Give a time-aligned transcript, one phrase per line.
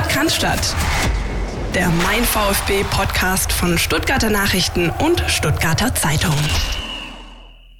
[0.00, 0.46] Podcast
[1.74, 6.34] Der Mein VfB Podcast von Stuttgarter Nachrichten und Stuttgarter Zeitung.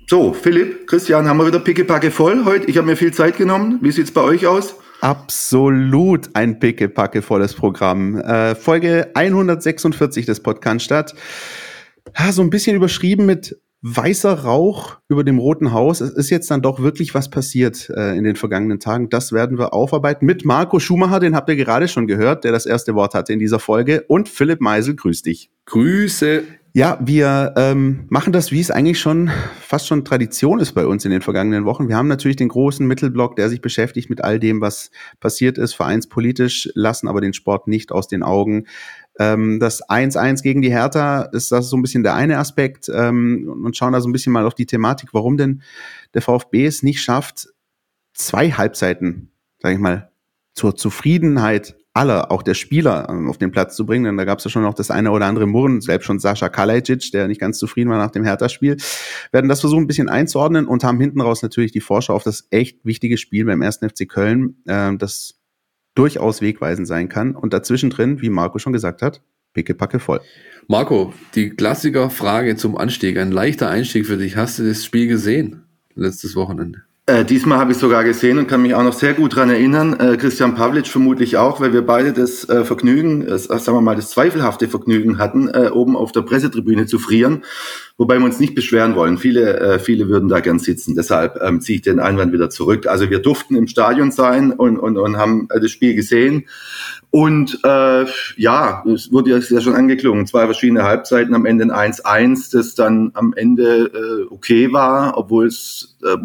[0.06, 2.66] So, Philipp, Christian, haben wir wieder Pickepacke voll heute?
[2.66, 3.78] Ich habe mir viel Zeit genommen.
[3.80, 4.74] Wie sieht's bei euch aus?
[5.00, 8.20] Absolut ein pickepacke volles Programm.
[8.20, 15.38] Äh, Folge 146 des Podcast Ja, so ein bisschen überschrieben mit weißer Rauch über dem
[15.38, 16.00] Roten Haus.
[16.00, 19.08] Es ist jetzt dann doch wirklich was passiert äh, in den vergangenen Tagen.
[19.08, 22.66] Das werden wir aufarbeiten mit Marco Schumacher, den habt ihr gerade schon gehört, der das
[22.66, 24.04] erste Wort hatte in dieser Folge.
[24.06, 25.50] Und Philipp Meisel, grüß dich.
[25.64, 26.42] Grüße.
[26.72, 29.28] Ja, wir ähm, machen das, wie es eigentlich schon
[29.60, 31.88] fast schon Tradition ist bei uns in den vergangenen Wochen.
[31.88, 35.74] Wir haben natürlich den großen Mittelblock, der sich beschäftigt mit all dem, was passiert ist,
[35.74, 38.66] vereinspolitisch, lassen aber den Sport nicht aus den Augen.
[39.20, 43.60] Ähm, das 1-1 gegen die Hertha ist das so ein bisschen der eine Aspekt ähm,
[43.64, 45.60] und schauen da so ein bisschen mal auf die Thematik, warum denn
[46.14, 47.48] der VfB es nicht schafft,
[48.14, 50.10] zwei Halbzeiten, sage ich mal,
[50.54, 54.04] zur Zufriedenheit aller, auch der Spieler, ähm, auf den Platz zu bringen.
[54.04, 56.48] Denn da gab es ja schon noch das eine oder andere Murren, selbst schon Sascha
[56.48, 58.78] Kalajic, der nicht ganz zufrieden war nach dem Hertha-Spiel,
[59.32, 62.46] werden das versuchen, ein bisschen einzuordnen und haben hinten raus natürlich die Vorschau auf das
[62.50, 63.80] echt wichtige Spiel beim 1.
[63.82, 65.39] FC Köln, äh, das
[65.94, 67.34] durchaus wegweisend sein kann.
[67.34, 69.22] Und dazwischen drin, wie Marco schon gesagt hat,
[69.54, 70.20] pickepacke voll.
[70.68, 74.36] Marco, die Klassiker-Frage zum Anstieg, ein leichter Einstieg für dich.
[74.36, 76.82] Hast du das Spiel gesehen letztes Wochenende?
[77.10, 79.98] Äh, diesmal habe ich sogar gesehen und kann mich auch noch sehr gut dran erinnern.
[79.98, 83.96] Äh, Christian Pavlic vermutlich auch, weil wir beide das äh, Vergnügen, äh, sagen wir mal,
[83.96, 87.42] das zweifelhafte Vergnügen hatten, äh, oben auf der Pressetribüne zu frieren,
[88.00, 89.18] wobei wir uns nicht beschweren wollen.
[89.18, 92.86] Viele, äh, viele würden da gern sitzen, deshalb ähm, ziehe ich den Einwand wieder zurück.
[92.86, 96.46] Also wir durften im Stadion sein und, und, und haben äh, das Spiel gesehen.
[97.10, 102.52] Und äh, ja, es wurde ja schon angeklungen, zwei verschiedene Halbzeiten, am Ende ein 1-1,
[102.52, 106.16] das dann am Ende äh, okay war, obwohl es, äh,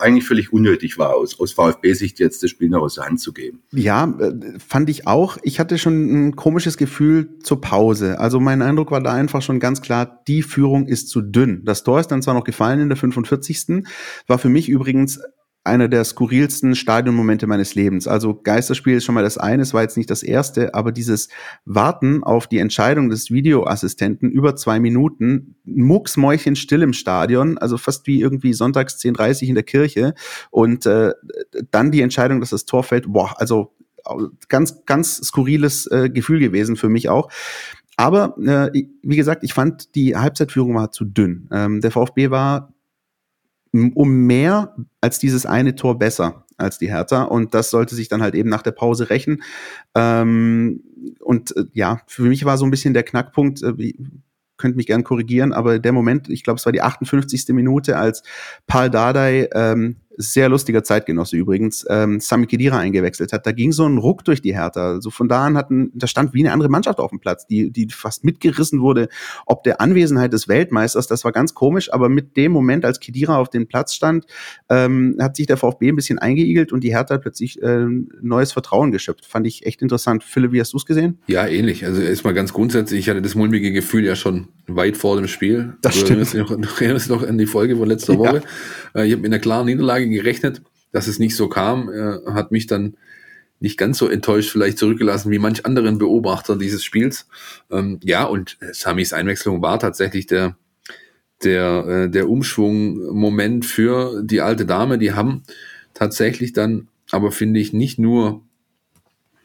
[0.00, 3.32] eigentlich völlig unnötig war, aus, aus VfB-Sicht jetzt das Spiel noch aus der Hand zu
[3.32, 3.62] geben.
[3.72, 5.38] Ja, äh, fand ich auch.
[5.42, 8.18] Ich hatte schon ein komisches Gefühl zur Pause.
[8.18, 11.64] Also mein Eindruck war da einfach schon ganz klar, die Führung ist zu dünn.
[11.64, 13.84] Das Tor ist dann zwar noch gefallen in der 45.
[14.26, 15.20] War für mich übrigens
[15.68, 18.08] einer der skurrilsten Stadionmomente meines Lebens.
[18.08, 21.28] Also Geisterspiel ist schon mal das eine, es war jetzt nicht das erste, aber dieses
[21.64, 28.06] Warten auf die Entscheidung des Videoassistenten über zwei Minuten, mucksmäuschen still im Stadion, also fast
[28.06, 30.14] wie irgendwie sonntags 10.30 in der Kirche
[30.50, 31.12] und äh,
[31.70, 33.74] dann die Entscheidung, dass das Tor fällt, boah, also
[34.48, 37.30] ganz, ganz skurriles äh, Gefühl gewesen für mich auch.
[37.98, 41.48] Aber äh, wie gesagt, ich fand, die Halbzeitführung war zu dünn.
[41.50, 42.72] Ähm, der VfB war
[43.72, 47.24] um mehr als dieses eine Tor besser als die Hertha.
[47.24, 49.42] Und das sollte sich dann halt eben nach der Pause rächen.
[49.96, 50.84] Ähm,
[51.18, 53.92] und äh, ja, für mich war so ein bisschen der Knackpunkt, äh,
[54.56, 57.48] könnt mich gern korrigieren, aber der Moment, ich glaube, es war die 58.
[57.48, 58.22] Minute, als
[58.68, 63.46] Paul Dardai ähm, sehr lustiger Zeitgenosse übrigens, ähm, Sami Khedira eingewechselt hat.
[63.46, 64.94] Da ging so ein Ruck durch die Hertha.
[64.94, 67.70] Also von da an hatten, da stand wie eine andere Mannschaft auf dem Platz, die,
[67.70, 69.08] die fast mitgerissen wurde,
[69.46, 71.06] ob der Anwesenheit des Weltmeisters.
[71.06, 74.26] Das war ganz komisch, aber mit dem Moment, als Khedira auf dem Platz stand,
[74.68, 77.86] ähm, hat sich der VfB ein bisschen eingeigelt und die Hertha hat plötzlich äh,
[78.20, 79.24] neues Vertrauen geschöpft.
[79.24, 80.24] Fand ich echt interessant.
[80.24, 81.18] Philipp, wie hast du es gesehen?
[81.28, 81.84] Ja, ähnlich.
[81.84, 85.74] Also erstmal ganz grundsätzlich, ich hatte das mulmige Gefühl ja schon weit vor dem Spiel.
[85.80, 86.22] Das stimmt.
[86.22, 88.18] Ich erinnere mich noch an die Folge von letzter ja.
[88.18, 88.42] Woche.
[88.94, 92.52] Äh, ich habe mit einer klaren Niederlage gerechnet, dass es nicht so kam, äh, hat
[92.52, 92.96] mich dann
[93.60, 97.28] nicht ganz so enttäuscht vielleicht zurückgelassen wie manch anderen Beobachter dieses Spiels.
[97.70, 100.56] Ähm, ja, und Samis Einwechslung war tatsächlich der,
[101.42, 104.98] der, äh, der Umschwung-Moment für die alte Dame.
[104.98, 105.42] Die haben
[105.94, 108.42] tatsächlich dann, aber finde ich, nicht nur,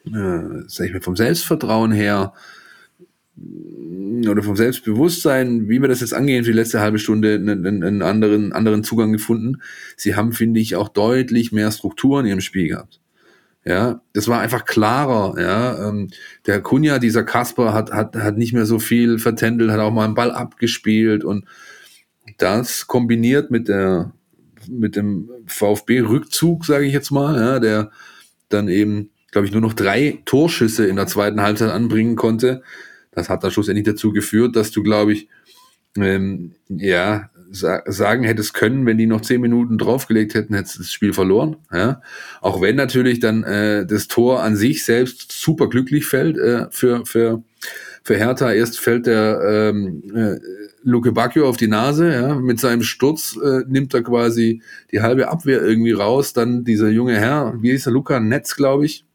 [0.06, 2.34] äh, sag ich mal, vom Selbstvertrauen her
[3.36, 8.02] oder vom Selbstbewusstsein, wie wir das jetzt angehen für die letzte halbe Stunde, einen, einen
[8.02, 9.62] anderen, anderen Zugang gefunden.
[9.98, 13.00] Sie haben, finde ich, auch deutlich mehr Struktur in ihrem Spiel gehabt.
[13.66, 15.42] Ja, das war einfach klarer.
[15.42, 16.10] Ja, ähm,
[16.46, 20.06] der Kunja, dieser Kasper, hat, hat, hat nicht mehr so viel vertändelt, hat auch mal
[20.06, 21.46] einen Ball abgespielt und
[22.38, 24.12] das kombiniert mit der,
[24.70, 27.92] mit dem VfB-Rückzug, sage ich jetzt mal, ja, der
[28.50, 32.64] dann eben, glaube ich, nur noch drei Torschüsse in der zweiten Halbzeit anbringen konnte
[33.16, 35.28] das hat dann schlussendlich dazu geführt, dass du, glaube ich,
[35.98, 40.80] ähm, ja, sa sagen hättest können, wenn die noch zehn Minuten draufgelegt hätten, hättest du
[40.80, 41.58] das Spiel verloren.
[41.72, 42.02] Ja?
[42.42, 47.06] Auch wenn natürlich dann äh, das Tor an sich selbst super glücklich fällt äh, für,
[47.06, 47.44] für,
[48.02, 48.52] für Hertha.
[48.52, 50.40] Erst fällt der ähm, äh,
[50.82, 54.62] Luke Bacchio auf die Nase, ja, mit seinem Sturz äh, nimmt er quasi
[54.92, 56.34] die halbe Abwehr irgendwie raus.
[56.34, 59.06] Dann dieser junge Herr, wie hieß er, Luca Netz, glaube ich,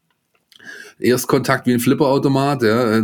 [0.99, 3.01] Erstkontakt wie ein Flipperautomat, ja.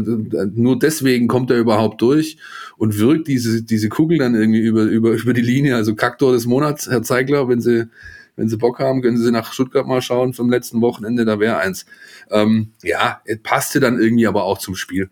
[0.54, 2.38] Nur deswegen kommt er überhaupt durch
[2.78, 5.76] und wirkt diese, diese Kugel dann irgendwie über, über, über die Linie.
[5.76, 7.88] Also Kaktor des Monats, Herr Zeigler, wenn Sie,
[8.36, 11.58] Wenn Sie Bock haben, können Sie nach Stuttgart mal schauen vom letzten Wochenende, da wäre
[11.58, 11.86] eins.
[12.30, 15.10] Ähm, ja, passte dann irgendwie aber auch zum Spiel.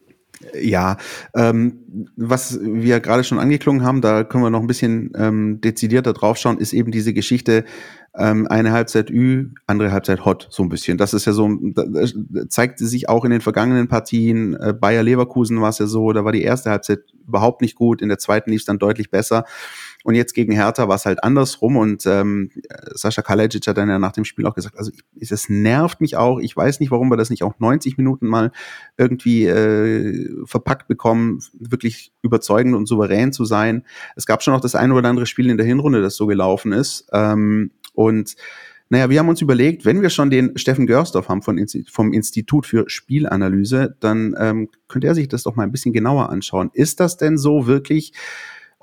[0.59, 0.97] Ja,
[1.35, 6.11] ähm, was wir gerade schon angeklungen haben, da können wir noch ein bisschen ähm, dezidierter
[6.11, 7.63] draufschauen, ist eben diese Geschichte,
[8.15, 10.97] ähm, eine Halbzeit Ü, andere Halbzeit Hot, so ein bisschen.
[10.97, 12.13] Das ist ja so, das
[12.49, 14.55] zeigt sich auch in den vergangenen Partien.
[14.55, 18.01] Äh, Bayer Leverkusen war es ja so, da war die erste Halbzeit überhaupt nicht gut,
[18.01, 19.45] in der zweiten lief es dann deutlich besser.
[20.03, 22.51] Und jetzt gegen Hertha war es halt andersrum und ähm,
[22.93, 26.39] Sascha Kalajic hat dann ja nach dem Spiel auch gesagt, also es nervt mich auch,
[26.39, 28.51] ich weiß nicht, warum wir das nicht auch 90 Minuten mal
[28.97, 33.85] irgendwie äh, verpackt bekommen, wirklich überzeugend und souverän zu sein.
[34.17, 36.73] Es gab schon noch das eine oder andere Spiel in der Hinrunde, das so gelaufen
[36.73, 37.07] ist.
[37.13, 38.35] Ähm, und
[38.89, 42.67] naja, wir haben uns überlegt, wenn wir schon den Steffen Görsdorf haben von, vom Institut
[42.67, 46.69] für Spielanalyse, dann ähm, könnte er sich das doch mal ein bisschen genauer anschauen.
[46.73, 48.13] Ist das denn so wirklich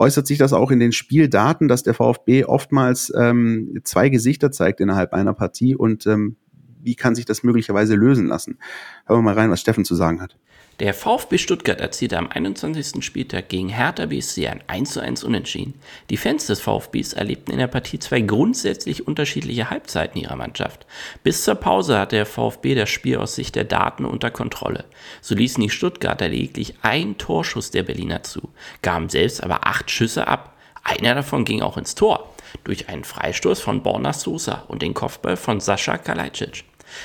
[0.00, 4.80] äußert sich das auch in den Spieldaten, dass der VfB oftmals ähm, zwei Gesichter zeigt
[4.80, 6.36] innerhalb einer Partie und ähm,
[6.82, 8.58] wie kann sich das möglicherweise lösen lassen?
[9.04, 10.38] Hören wir mal rein, was Steffen zu sagen hat.
[10.80, 13.04] Der VfB Stuttgart erzielte am 21.
[13.04, 15.74] Spieltag gegen Hertha BSC ein 1:1 Unentschieden.
[16.08, 20.86] Die Fans des VfBs erlebten in der Partie zwei grundsätzlich unterschiedliche Halbzeiten ihrer Mannschaft.
[21.22, 24.86] Bis zur Pause hatte der VfB das Spiel aus Sicht der Daten unter Kontrolle.
[25.20, 28.48] So ließen die Stuttgarter lediglich ein Torschuss der Berliner zu,
[28.80, 30.56] gaben selbst aber acht Schüsse ab.
[30.82, 32.32] Einer davon ging auch ins Tor,
[32.64, 36.64] durch einen Freistoß von Borna Sosa und den Kopfball von Sascha Kalajdzic.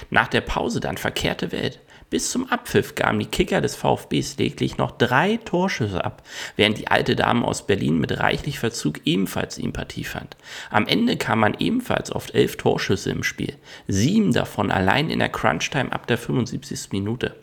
[0.09, 1.81] Nach der Pause dann verkehrte Welt.
[2.15, 6.23] Bis zum Abpfiff gaben die Kicker des VfBs lediglich noch drei Torschüsse ab,
[6.55, 10.37] während die alte Dame aus Berlin mit reichlich Verzug ebenfalls Sympathie fand.
[10.69, 13.57] Am Ende kam man ebenfalls auf elf Torschüsse im Spiel,
[13.89, 16.93] sieben davon allein in der Crunchtime ab der 75.
[16.93, 17.35] Minute.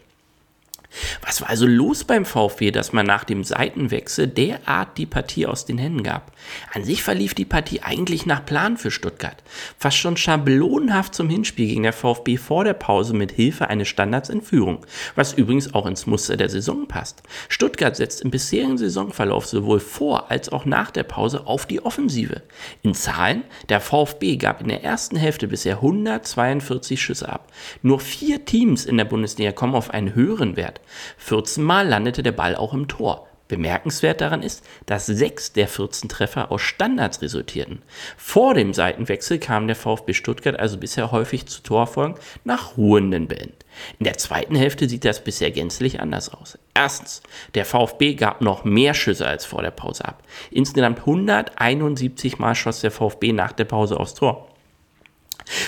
[1.25, 5.65] Was war also los beim VfB, dass man nach dem Seitenwechsel derart die Partie aus
[5.65, 6.33] den Händen gab?
[6.73, 9.43] An sich verlief die Partie eigentlich nach Plan für Stuttgart.
[9.79, 14.29] Fast schon schablonenhaft zum Hinspiel ging der VfB vor der Pause mit Hilfe eines Standards
[14.29, 14.85] in Führung,
[15.15, 17.23] was übrigens auch ins Muster der Saison passt.
[17.49, 22.43] Stuttgart setzt im bisherigen Saisonverlauf sowohl vor als auch nach der Pause auf die Offensive.
[22.83, 27.51] In Zahlen, der VfB gab in der ersten Hälfte bisher 142 Schüsse ab.
[27.83, 30.81] Nur vier Teams in der Bundesliga kommen auf einen höheren Wert.
[31.19, 33.27] 14 Mal landete der Ball auch im Tor.
[33.53, 37.83] Bemerkenswert daran ist, dass sechs der 14 Treffer aus Standards resultierten.
[38.17, 42.15] Vor dem Seitenwechsel kam der VfB Stuttgart also bisher häufig zu Torfolgen
[42.45, 43.53] nach ruhenden Bällen.
[43.99, 46.59] In der zweiten Hälfte sieht das bisher gänzlich anders aus.
[46.73, 47.23] Erstens,
[47.55, 50.23] der VfB gab noch mehr Schüsse als vor der Pause ab.
[50.51, 54.49] Insgesamt 171 Mal schoss der VfB nach der Pause aufs Tor.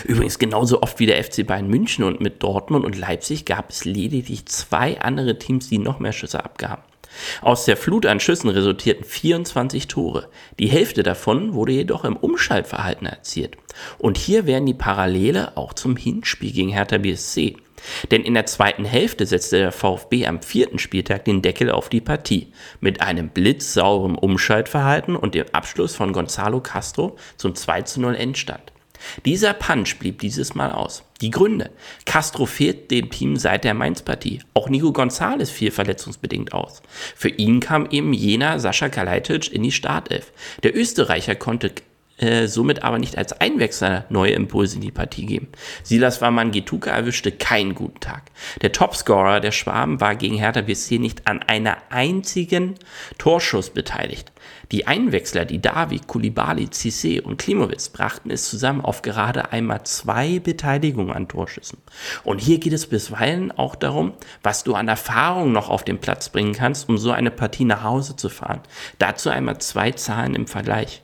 [0.05, 3.85] Übrigens genauso oft wie der FC Bayern München und mit Dortmund und Leipzig gab es
[3.85, 6.83] lediglich zwei andere Teams, die noch mehr Schüsse abgaben.
[7.43, 10.29] Aus der Flut an Schüssen resultierten 24 Tore.
[10.59, 13.57] Die Hälfte davon wurde jedoch im Umschaltverhalten erzielt.
[13.99, 17.57] Und hier werden die Parallele auch zum Hinspiel gegen Hertha BSC.
[18.11, 22.01] Denn in der zweiten Hälfte setzte der VfB am vierten Spieltag den Deckel auf die
[22.01, 28.17] Partie mit einem blitzsauren Umschaltverhalten und dem Abschluss von Gonzalo Castro zum 2 zu 0
[28.17, 28.74] Endstand.
[29.25, 31.05] Dieser Punch blieb dieses Mal aus.
[31.21, 31.71] Die Gründe.
[32.05, 34.41] Castro fehlt dem Team seit der Mainz-Partie.
[34.53, 36.83] Auch Nico Gonzalez fiel verletzungsbedingt aus.
[37.17, 40.33] Für ihn kam eben jener Sascha Kalajdzic in die Startelf.
[40.63, 41.73] Der Österreicher konnte
[42.19, 45.49] äh, somit aber nicht als Einwechsler neue Impulse in die Partie geben.
[45.83, 48.23] Silas Wamangituka erwischte keinen guten Tag.
[48.63, 52.75] Der Topscorer der Schwaben war gegen Hertha BSC nicht an einer einzigen
[53.19, 54.33] Torschuss beteiligt.
[54.71, 60.39] Die Einwechsler, die Davi, Kulibali, Cissé und Klimowitz, brachten es zusammen auf gerade einmal zwei
[60.39, 61.79] Beteiligungen an Torschüssen.
[62.25, 66.29] Und hier geht es bisweilen auch darum, was du an Erfahrung noch auf den Platz
[66.29, 68.61] bringen kannst, um so eine Partie nach Hause zu fahren.
[68.99, 71.03] Dazu einmal zwei Zahlen im Vergleich.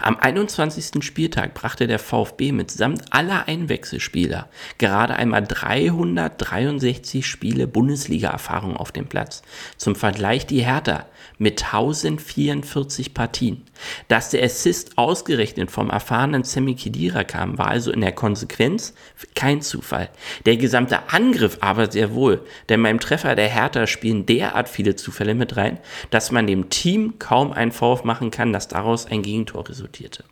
[0.00, 1.04] Am 21.
[1.04, 9.42] Spieltag brachte der VfB mitsamt aller Einwechselspieler gerade einmal 363 Spiele Bundesliga-Erfahrung auf dem Platz.
[9.76, 11.06] Zum Vergleich die Hertha
[11.40, 13.62] mit 1044 Partien.
[14.08, 18.92] Dass der Assist ausgerechnet vom erfahrenen Semi Khedira kam, war also in der Konsequenz
[19.34, 20.10] kein Zufall.
[20.44, 25.34] Der gesamte Angriff aber sehr wohl, denn beim Treffer der Hertha spielen derart viele Zufälle
[25.34, 25.78] mit rein,
[26.10, 30.24] dass man dem Team kaum einen Vorwurf machen kann, dass daraus ein Gegentor resultierte.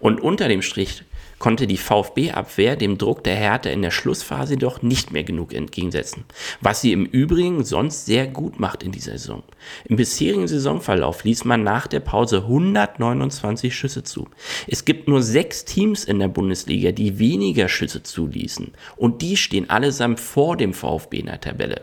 [0.00, 1.04] Und unter dem Strich
[1.38, 6.24] konnte die VfB-Abwehr dem Druck der Härte in der Schlussphase doch nicht mehr genug entgegensetzen,
[6.60, 9.42] was sie im Übrigen sonst sehr gut macht in dieser Saison.
[9.84, 14.28] Im bisherigen Saisonverlauf ließ man nach der Pause 129 Schüsse zu.
[14.66, 19.70] Es gibt nur sechs Teams in der Bundesliga, die weniger Schüsse zuließen und die stehen
[19.70, 21.82] allesamt vor dem VfB in der Tabelle.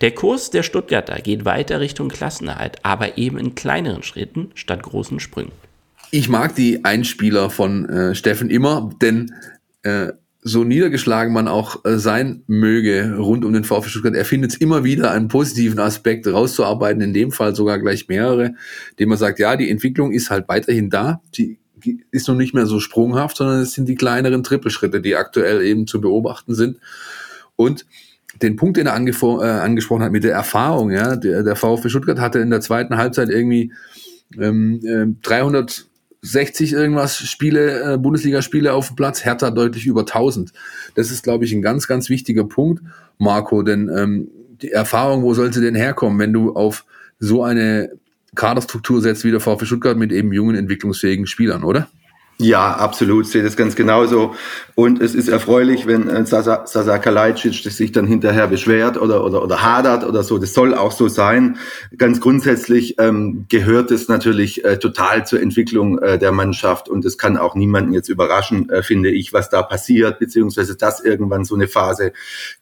[0.00, 5.20] Der Kurs der Stuttgarter geht weiter Richtung Klassenerhalt, aber eben in kleineren Schritten statt großen
[5.20, 5.52] Sprüngen.
[6.12, 9.34] Ich mag die Einspieler von äh, Steffen immer, denn
[9.82, 14.60] äh, so niedergeschlagen man auch äh, sein möge rund um den VfB Stuttgart, er findet
[14.60, 18.54] immer wieder einen positiven Aspekt rauszuarbeiten, in dem Fall sogar gleich mehrere,
[18.98, 21.58] dem man sagt, ja, die Entwicklung ist halt weiterhin da, die
[22.10, 25.86] ist noch nicht mehr so sprunghaft, sondern es sind die kleineren Trippelschritte, die aktuell eben
[25.86, 26.78] zu beobachten sind.
[27.56, 27.86] Und
[28.40, 32.20] den Punkt, den er äh, angesprochen hat mit der Erfahrung, ja, der, der VfB Stuttgart
[32.20, 33.72] hatte in der zweiten Halbzeit irgendwie
[34.38, 35.86] ähm, äh, 300
[36.22, 40.52] 60 irgendwas Spiele, äh, Bundesligaspiele auf dem Platz, Hertha deutlich über 1000.
[40.94, 42.82] Das ist, glaube ich, ein ganz, ganz wichtiger Punkt,
[43.18, 44.28] Marco, denn ähm,
[44.62, 46.84] die Erfahrung, wo soll sie denn herkommen, wenn du auf
[47.18, 47.90] so eine
[48.34, 51.88] Kaderstruktur setzt wie der VfB Stuttgart mit eben jungen, entwicklungsfähigen Spielern, oder?
[52.38, 54.34] Ja, absolut, sehe das ganz genauso.
[54.74, 59.42] Und es ist erfreulich, wenn äh, Sasa, Sasa Kalajdzic sich dann hinterher beschwert oder, oder,
[59.42, 60.38] oder hadert oder so.
[60.38, 61.58] Das soll auch so sein.
[61.96, 67.18] Ganz grundsätzlich ähm, gehört es natürlich äh, total zur Entwicklung äh, der Mannschaft und es
[67.18, 71.54] kann auch niemanden jetzt überraschen, äh, finde ich, was da passiert, beziehungsweise dass irgendwann so
[71.54, 72.12] eine Phase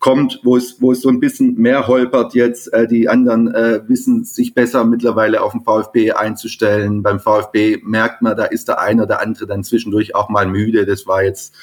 [0.00, 2.72] kommt, wo es, wo es so ein bisschen mehr holpert jetzt.
[2.72, 7.02] Äh, die anderen äh, wissen sich besser mittlerweile auf den VfB einzustellen.
[7.02, 10.86] Beim VfB merkt man, da ist der eine oder andere dann zwischendurch auch mal müde.
[10.86, 11.54] Das war jetzt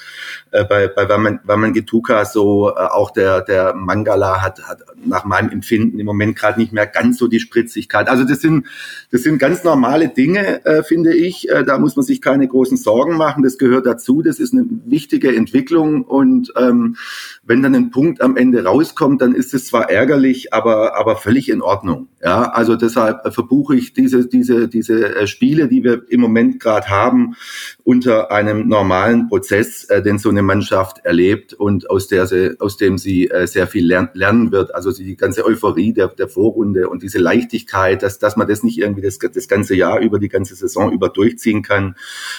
[0.50, 5.24] äh, bei, bei Waman, Waman Getuka so, äh, auch der, der Mangala hat, hat nach
[5.24, 8.08] meinem Empfinden im Moment gerade nicht mehr ganz so die Spritzigkeit.
[8.08, 8.66] Also das sind,
[9.10, 11.48] das sind ganz normale Dinge, äh, finde ich.
[11.48, 13.42] Äh, da muss man sich keine großen Sorgen machen.
[13.42, 14.22] Das gehört dazu.
[14.22, 16.96] Das ist eine wichtige Entwicklung und ähm,
[17.44, 21.48] wenn dann ein Punkt am Ende rauskommt, dann ist es zwar ärgerlich, aber, aber völlig
[21.48, 22.08] in Ordnung.
[22.22, 26.88] Ja, also deshalb verbuche ich diese, diese, diese äh, Spiele, die wir im Moment gerade
[26.88, 27.36] haben,
[27.84, 32.76] unter einem normalen Prozess, äh, den so eine Mannschaft erlebt und aus der sie, aus
[32.76, 34.74] dem sie äh, sehr viel lern, lernen wird.
[34.74, 38.78] Also die ganze Euphorie der, der Vorrunde und diese Leichtigkeit, dass, dass man das nicht
[38.78, 41.96] irgendwie das, das ganze Jahr über, die ganze Saison über durchziehen kann,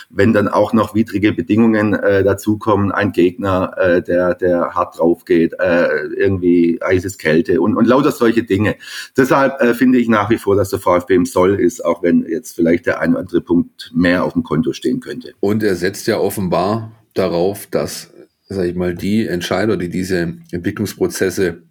[0.10, 5.26] wenn dann auch noch widrige Bedingungen äh, dazukommen, ein Gegner, äh, der, der hart drauf
[5.26, 8.76] geht, äh, irgendwie eises Kälte und, und lauter solche Dinge.
[9.18, 12.26] Deshalb äh, finde ich nach wie vor, dass der VfB im Soll ist, auch wenn
[12.28, 15.34] jetzt vielleicht der ein oder andere Punkt mehr auf dem Konto stehen könnte.
[15.40, 18.12] Und er setzt ja offenbar darauf, dass,
[18.48, 21.64] sag ich mal, die Entscheider, die diese Entwicklungsprozesse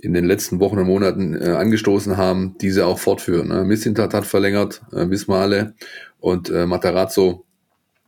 [0.00, 3.48] in den letzten Wochen und Monaten äh, angestoßen haben, diese auch fortführen.
[3.48, 3.64] Ne?
[3.64, 5.74] Missintat hat verlängert, äh, Bismale
[6.20, 7.44] und äh, Matarazzo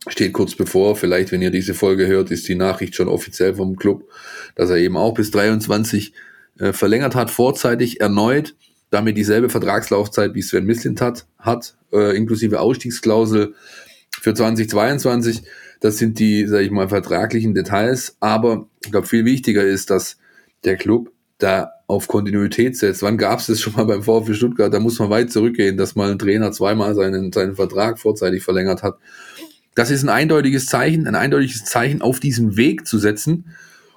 [0.07, 0.95] steht kurz bevor.
[0.95, 4.09] Vielleicht, wenn ihr diese Folge hört, ist die Nachricht schon offiziell vom Club,
[4.55, 6.13] dass er eben auch bis 23
[6.59, 8.55] äh, verlängert hat, vorzeitig erneut,
[8.89, 13.53] damit dieselbe Vertragslaufzeit wie Sven Mislintat hat, äh, inklusive Ausstiegsklausel
[14.21, 15.43] für 2022.
[15.81, 18.15] Das sind die, sage ich mal, vertraglichen Details.
[18.21, 20.17] Aber ich glaube, viel wichtiger ist, dass
[20.63, 23.01] der Club da auf Kontinuität setzt.
[23.01, 24.73] Wann gab es das schon mal beim VfB Stuttgart?
[24.73, 28.83] Da muss man weit zurückgehen, dass mal ein Trainer zweimal seinen, seinen Vertrag vorzeitig verlängert
[28.83, 28.97] hat.
[29.73, 33.47] Das ist ein eindeutiges Zeichen, ein eindeutiges Zeichen auf diesem Weg zu setzen.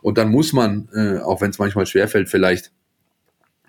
[0.01, 2.73] Und dann muss man, äh, auch wenn es manchmal schwerfällt, vielleicht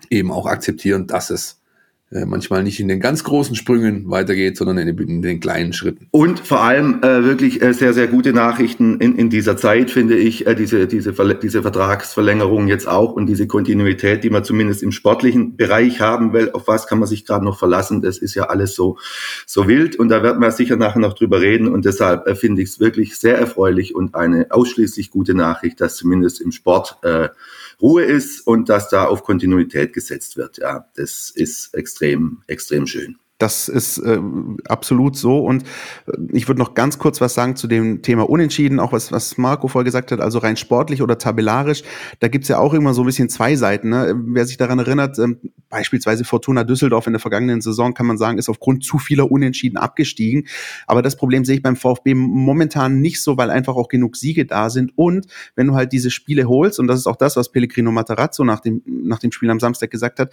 [0.08, 1.60] eben auch akzeptieren, dass es
[2.10, 6.06] manchmal nicht in den ganz großen Sprüngen weitergeht, sondern in den, in den kleinen Schritten.
[6.12, 10.16] Und vor allem äh, wirklich äh, sehr, sehr gute Nachrichten in, in dieser Zeit, finde
[10.16, 14.92] ich, äh, diese, diese, diese Vertragsverlängerung jetzt auch und diese Kontinuität, die man zumindest im
[14.92, 16.52] sportlichen Bereich haben will.
[16.52, 18.02] Auf was kann man sich gerade noch verlassen?
[18.02, 18.98] Das ist ja alles so,
[19.44, 22.62] so wild und da werden wir sicher nachher noch drüber reden und deshalb äh, finde
[22.62, 27.30] ich es wirklich sehr erfreulich und eine ausschließlich gute Nachricht, dass zumindest im Sport äh,
[27.80, 30.58] Ruhe ist und dass da auf Kontinuität gesetzt wird.
[30.58, 33.18] Ja, das ist extrem, extrem schön.
[33.38, 34.18] Das ist äh,
[34.66, 35.38] absolut so.
[35.38, 35.62] Und
[36.06, 39.36] äh, ich würde noch ganz kurz was sagen zu dem Thema Unentschieden, auch was, was
[39.36, 41.82] Marco vorher gesagt hat, also rein sportlich oder tabellarisch.
[42.20, 43.90] Da gibt's ja auch immer so ein bisschen zwei Seiten.
[43.90, 44.14] Ne?
[44.26, 45.38] Wer sich daran erinnert, ähm,
[45.68, 49.76] beispielsweise Fortuna Düsseldorf in der vergangenen Saison, kann man sagen, ist aufgrund zu vieler Unentschieden
[49.76, 50.46] abgestiegen.
[50.86, 54.46] Aber das Problem sehe ich beim VfB momentan nicht so, weil einfach auch genug Siege
[54.46, 54.92] da sind.
[54.96, 55.26] Und
[55.56, 58.60] wenn du halt diese Spiele holst, und das ist auch das, was Pellegrino Matarazzo nach
[58.60, 60.32] dem, nach dem Spiel am Samstag gesagt hat,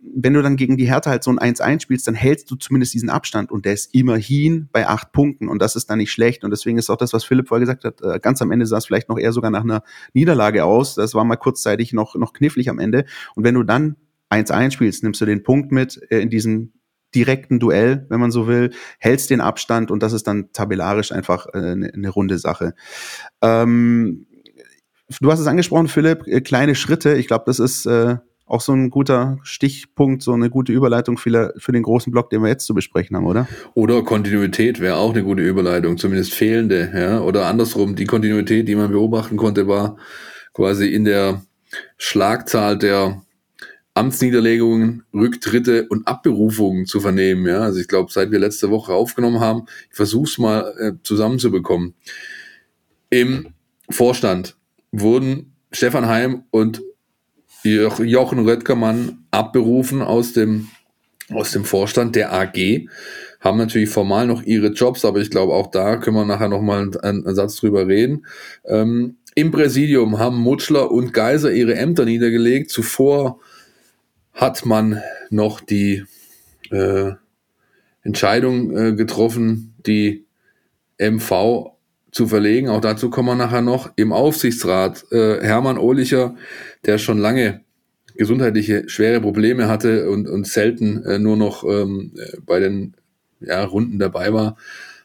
[0.00, 2.56] wenn du dann gegen die Hertha halt so ein 1-1 spielst, dann hältst hältst du
[2.56, 6.12] zumindest diesen Abstand und der ist immerhin bei acht Punkten und das ist dann nicht
[6.12, 8.66] schlecht und deswegen ist auch das, was Philipp vorher gesagt hat, äh, ganz am Ende
[8.66, 9.82] sah es vielleicht noch eher sogar nach einer
[10.12, 10.94] Niederlage aus.
[10.94, 13.96] Das war mal kurzzeitig noch, noch knifflig am Ende und wenn du dann
[14.30, 16.72] 1-1 spielst, nimmst du den Punkt mit äh, in diesem
[17.14, 21.46] direkten Duell, wenn man so will, hältst den Abstand und das ist dann tabellarisch einfach
[21.46, 22.74] eine, äh, eine runde Sache.
[23.40, 24.26] Ähm,
[25.20, 27.14] du hast es angesprochen, Philipp, kleine Schritte.
[27.14, 28.16] Ich glaube, das ist äh,
[28.54, 32.42] auch so ein guter Stichpunkt, so eine gute Überleitung für, für den großen Block, den
[32.42, 33.48] wir jetzt zu besprechen haben, oder?
[33.74, 37.20] Oder Kontinuität wäre auch eine gute Überleitung, zumindest fehlende, ja.
[37.20, 39.96] Oder andersrum, die Kontinuität, die man beobachten konnte, war
[40.52, 41.42] quasi in der
[41.98, 43.22] Schlagzahl der
[43.94, 47.46] Amtsniederlegungen, Rücktritte und Abberufungen zu vernehmen.
[47.46, 50.92] Ja, also ich glaube, seit wir letzte Woche aufgenommen haben, ich versuche es mal äh,
[51.02, 51.94] zusammenzubekommen.
[53.10, 53.54] Im
[53.90, 54.56] Vorstand
[54.90, 56.82] wurden Stefan Heim und
[57.64, 60.68] Jochen Röttgermann abberufen aus dem,
[61.30, 62.86] aus dem Vorstand der AG,
[63.40, 66.82] haben natürlich formal noch ihre Jobs, aber ich glaube, auch da können wir nachher nochmal
[66.82, 68.26] einen, einen Satz drüber reden.
[68.64, 72.70] Ähm, Im Präsidium haben Mutschler und Geiser ihre Ämter niedergelegt.
[72.70, 73.40] Zuvor
[74.32, 76.04] hat man noch die
[76.70, 77.12] äh,
[78.02, 80.26] Entscheidung äh, getroffen, die
[80.98, 81.73] MV
[82.14, 82.68] zu verlegen.
[82.68, 83.90] Auch dazu kommen wir nachher noch.
[83.96, 86.36] Im Aufsichtsrat äh, Hermann Ohlicher,
[86.86, 87.62] der schon lange
[88.16, 92.12] gesundheitliche schwere Probleme hatte und, und selten äh, nur noch ähm,
[92.46, 92.94] bei den
[93.40, 94.56] ja, Runden dabei war,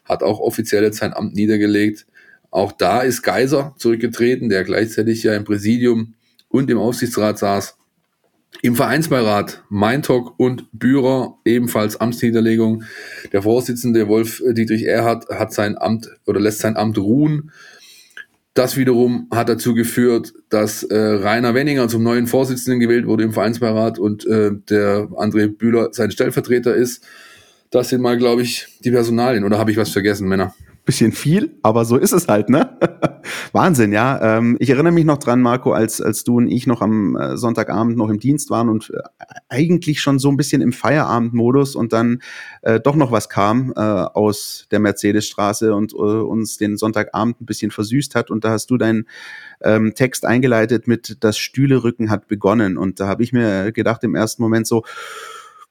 [0.04, 2.06] hat auch offiziell jetzt sein Amt niedergelegt.
[2.52, 6.14] Auch da ist Geiser zurückgetreten, der gleichzeitig ja im Präsidium
[6.48, 7.76] und im Aufsichtsrat saß.
[8.62, 12.84] Im Vereinsbeirat Meintok und Bührer ebenfalls Amtsniederlegung.
[13.32, 17.52] Der Vorsitzende Wolf Dietrich Erhardt hat sein Amt oder lässt sein Amt ruhen.
[18.52, 23.32] Das wiederum hat dazu geführt, dass äh, Rainer Wenninger zum neuen Vorsitzenden gewählt wurde im
[23.32, 27.06] Vereinsbeirat und äh, der André Bühler sein Stellvertreter ist.
[27.70, 29.44] Das sind mal, glaube ich, die Personalien.
[29.44, 30.54] Oder habe ich was vergessen, Männer?
[30.90, 32.76] Bisschen viel, aber so ist es halt, ne?
[33.52, 34.38] Wahnsinn, ja.
[34.38, 37.36] Ähm, ich erinnere mich noch dran, Marco, als, als du und ich noch am äh,
[37.36, 41.92] Sonntagabend noch im Dienst waren und äh, eigentlich schon so ein bisschen im Feierabendmodus und
[41.92, 42.22] dann
[42.62, 47.46] äh, doch noch was kam äh, aus der Mercedesstraße und äh, uns den Sonntagabend ein
[47.46, 48.32] bisschen versüßt hat.
[48.32, 49.06] Und da hast du deinen
[49.62, 52.76] ähm, Text eingeleitet mit Das Stühlerücken hat begonnen.
[52.76, 54.82] Und da habe ich mir gedacht im ersten Moment so,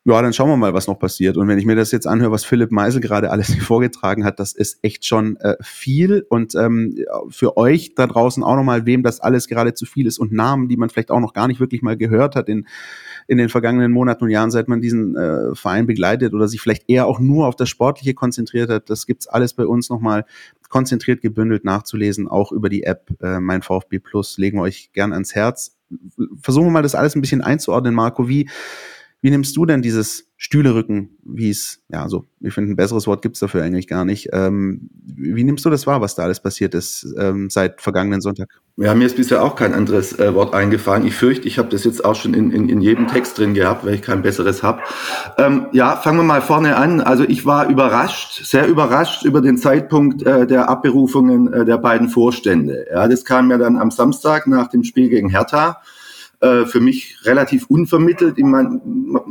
[0.09, 1.37] ja, dann schauen wir mal, was noch passiert.
[1.37, 4.53] Und wenn ich mir das jetzt anhöre, was Philipp Meisel gerade alles vorgetragen hat, das
[4.53, 6.25] ist echt schon äh, viel.
[6.29, 6.97] Und ähm,
[7.29, 10.67] für euch da draußen auch nochmal, wem das alles gerade zu viel ist und Namen,
[10.67, 12.67] die man vielleicht auch noch gar nicht wirklich mal gehört hat in,
[13.27, 16.89] in den vergangenen Monaten und Jahren, seit man diesen äh, Verein begleitet oder sich vielleicht
[16.89, 18.89] eher auch nur auf das Sportliche konzentriert hat.
[18.89, 20.25] Das gibt's alles bei uns nochmal
[20.69, 24.37] konzentriert gebündelt nachzulesen, auch über die App äh, Mein VfB Plus.
[24.37, 25.77] Legen wir euch gern ans Herz.
[26.41, 28.29] Versuchen wir mal das alles ein bisschen einzuordnen, Marco.
[28.29, 28.47] Wie
[29.21, 33.21] wie nimmst du denn dieses Stühlerücken, wie es, ja, also ich finde, ein besseres Wort
[33.21, 34.29] gibt's dafür eigentlich gar nicht.
[34.31, 38.47] Ähm, wie nimmst du das wahr, was da alles passiert ist ähm, seit vergangenen Sonntag?
[38.77, 41.05] Ja, mir ist bisher auch kein anderes äh, Wort eingefallen.
[41.05, 43.85] Ich fürchte, ich habe das jetzt auch schon in, in, in jedem Text drin gehabt,
[43.85, 44.81] weil ich kein besseres habe.
[45.37, 47.01] Ähm, ja, fangen wir mal vorne an.
[47.01, 52.07] Also ich war überrascht, sehr überrascht über den Zeitpunkt äh, der Abberufungen äh, der beiden
[52.07, 52.85] Vorstände.
[52.89, 55.81] Ja, das kam ja dann am Samstag nach dem Spiel gegen Hertha
[56.41, 58.37] äh, für mich relativ unvermittelt.
[58.37, 58.81] Mein,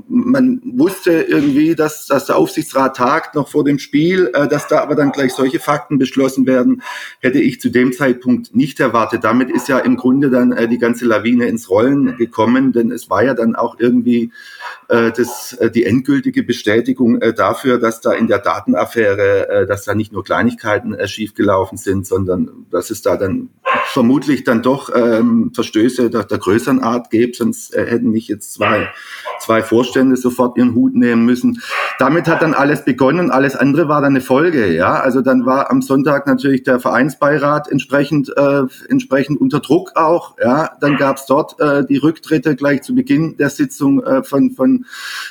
[0.08, 4.80] man wusste irgendwie, dass, dass der Aufsichtsrat tagt noch vor dem Spiel, äh, dass da
[4.80, 6.82] aber dann gleich solche Fakten beschlossen werden,
[7.20, 9.24] hätte ich zu dem Zeitpunkt nicht erwartet.
[9.24, 13.08] Damit ist ja im Grunde dann äh, die ganze Lawine ins Rollen gekommen, denn es
[13.08, 14.30] war ja dann auch irgendwie
[14.88, 19.84] äh, das, äh, die endgültige Bestätigung äh, dafür, dass da in der Datenaffäre, äh, dass
[19.84, 23.50] da nicht nur Kleinigkeiten äh, schiefgelaufen sind, sondern dass es da dann
[23.86, 28.52] vermutlich dann doch ähm, Verstöße der, der größeren Art gibt, sonst äh, hätten nicht jetzt
[28.52, 28.88] zwei,
[29.40, 31.60] zwei Vorstände sofort ihren Hut nehmen müssen.
[31.98, 35.00] Damit hat dann alles begonnen, alles andere war dann eine Folge, ja.
[35.00, 40.70] Also dann war am Sonntag natürlich der Vereinsbeirat entsprechend, äh, entsprechend unter Druck auch, ja.
[40.80, 44.84] Dann gab's dort äh, die Rücktritte gleich zu Beginn der Sitzung äh, von, von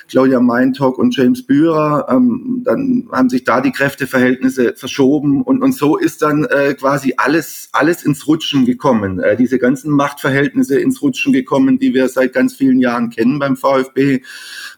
[0.10, 2.08] Claudia Meintok und James Bührer.
[2.10, 7.14] Ähm, dann haben sich da die Kräfteverhältnisse verschoben und, und so ist dann äh, quasi
[7.18, 9.20] alles, alles ins Rutschen gekommen.
[9.20, 13.56] Äh, diese ganzen Machtverhältnisse ins Rutschen gekommen, die wir seit ganz vielen Jahren kennen beim
[13.56, 14.22] VfB.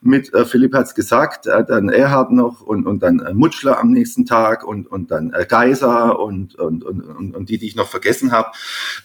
[0.01, 3.91] Mit äh, Philipp hat's gesagt, äh, dann Erhard noch und, und dann äh, Mutschler am
[3.91, 7.75] nächsten Tag und, und dann äh, Geiser und, und, und, und, und die, die ich
[7.75, 8.49] noch vergessen habe.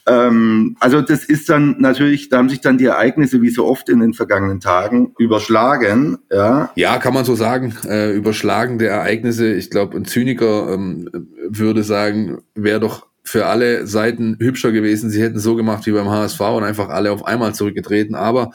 [0.06, 3.88] Ähm, also das ist dann natürlich, da haben sich dann die Ereignisse wie so oft
[3.88, 6.18] in den vergangenen Tagen überschlagen.
[6.30, 7.74] Ja, ja kann man so sagen.
[7.84, 9.52] Äh, überschlagende Ereignisse.
[9.52, 11.08] Ich glaube, ein Zyniker ähm,
[11.48, 15.10] würde sagen, wäre doch für alle Seiten hübscher gewesen.
[15.10, 18.14] Sie hätten so gemacht wie beim HSV und einfach alle auf einmal zurückgetreten.
[18.14, 18.52] Aber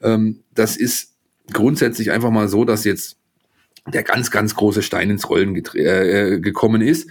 [0.00, 1.12] ähm, das ist
[1.52, 3.16] grundsätzlich einfach mal so, dass jetzt
[3.92, 7.10] der ganz, ganz große Stein ins Rollen äh, gekommen ist.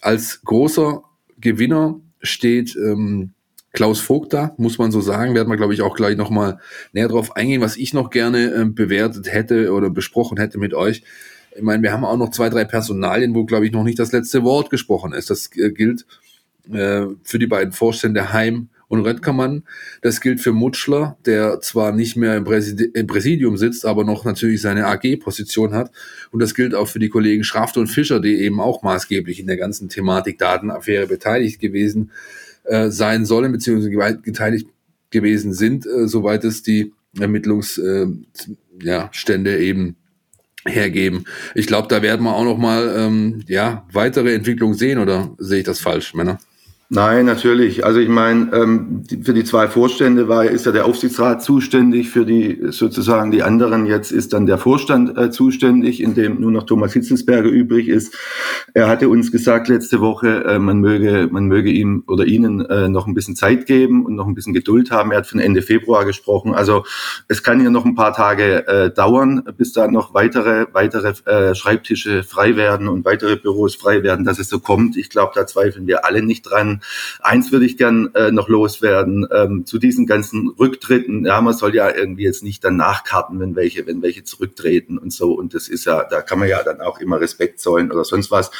[0.00, 1.02] Als großer
[1.40, 3.32] Gewinner steht ähm,
[3.72, 5.34] Klaus Vogt da, muss man so sagen.
[5.34, 6.60] Werden wir, glaube ich, auch gleich nochmal
[6.92, 11.02] näher drauf eingehen, was ich noch gerne äh, bewertet hätte oder besprochen hätte mit euch.
[11.56, 14.12] Ich meine, wir haben auch noch zwei, drei Personalien, wo, glaube ich, noch nicht das
[14.12, 15.28] letzte Wort gesprochen ist.
[15.28, 16.06] Das äh, gilt
[16.72, 19.64] äh, für die beiden Vorstände Heim und Röttgermann.
[20.02, 24.24] Das gilt für Mutschler, der zwar nicht mehr im, Präsid im Präsidium sitzt, aber noch
[24.24, 25.90] natürlich seine AG-Position hat.
[26.30, 29.46] Und das gilt auch für die Kollegen Schraft und Fischer, die eben auch maßgeblich in
[29.46, 32.12] der ganzen Thematik Datenaffäre beteiligt gewesen
[32.64, 34.68] äh, sein sollen, beziehungsweise beteiligt
[35.10, 38.20] gewesen sind, äh, soweit es die Ermittlungsstände
[38.82, 39.10] äh, ja,
[39.58, 39.96] eben
[40.66, 41.24] hergeben.
[41.54, 45.60] Ich glaube, da werden wir auch noch mal ähm, ja weitere Entwicklungen sehen oder sehe
[45.60, 46.38] ich das falsch, Männer?
[46.88, 47.84] Nein, natürlich.
[47.84, 52.24] Also ich meine, ähm, für die zwei Vorstände war ist ja der Aufsichtsrat zuständig, für
[52.24, 56.62] die sozusagen die anderen jetzt ist dann der Vorstand äh, zuständig, in dem nur noch
[56.62, 58.14] Thomas Hitzelsberger übrig ist.
[58.72, 62.88] Er hatte uns gesagt letzte Woche, äh, man möge man möge ihm oder ihnen äh,
[62.88, 65.10] noch ein bisschen Zeit geben und noch ein bisschen Geduld haben.
[65.10, 66.54] Er hat von Ende Februar gesprochen.
[66.54, 66.84] Also
[67.26, 71.56] es kann ja noch ein paar Tage äh, dauern, bis da noch weitere weitere äh,
[71.56, 74.96] Schreibtische frei werden und weitere Büros frei werden, dass es so kommt.
[74.96, 76.75] Ich glaube, da zweifeln wir alle nicht dran.
[77.20, 81.24] Eins würde ich gern äh, noch loswerden ähm, zu diesen ganzen Rücktritten.
[81.24, 85.12] Ja, man soll ja irgendwie jetzt nicht dann nachkarten, wenn welche, wenn welche zurücktreten und
[85.12, 85.32] so.
[85.32, 88.30] Und das ist ja, da kann man ja dann auch immer Respekt zollen oder sonst
[88.30, 88.50] was.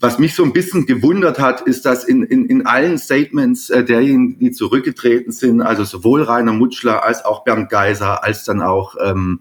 [0.00, 3.84] Was mich so ein bisschen gewundert hat, ist, dass in, in, in allen Statements äh,
[3.84, 8.96] derjenigen, die zurückgetreten sind, also sowohl Rainer Mutschler als auch Bernd Geiser, als dann auch
[9.02, 9.40] ähm,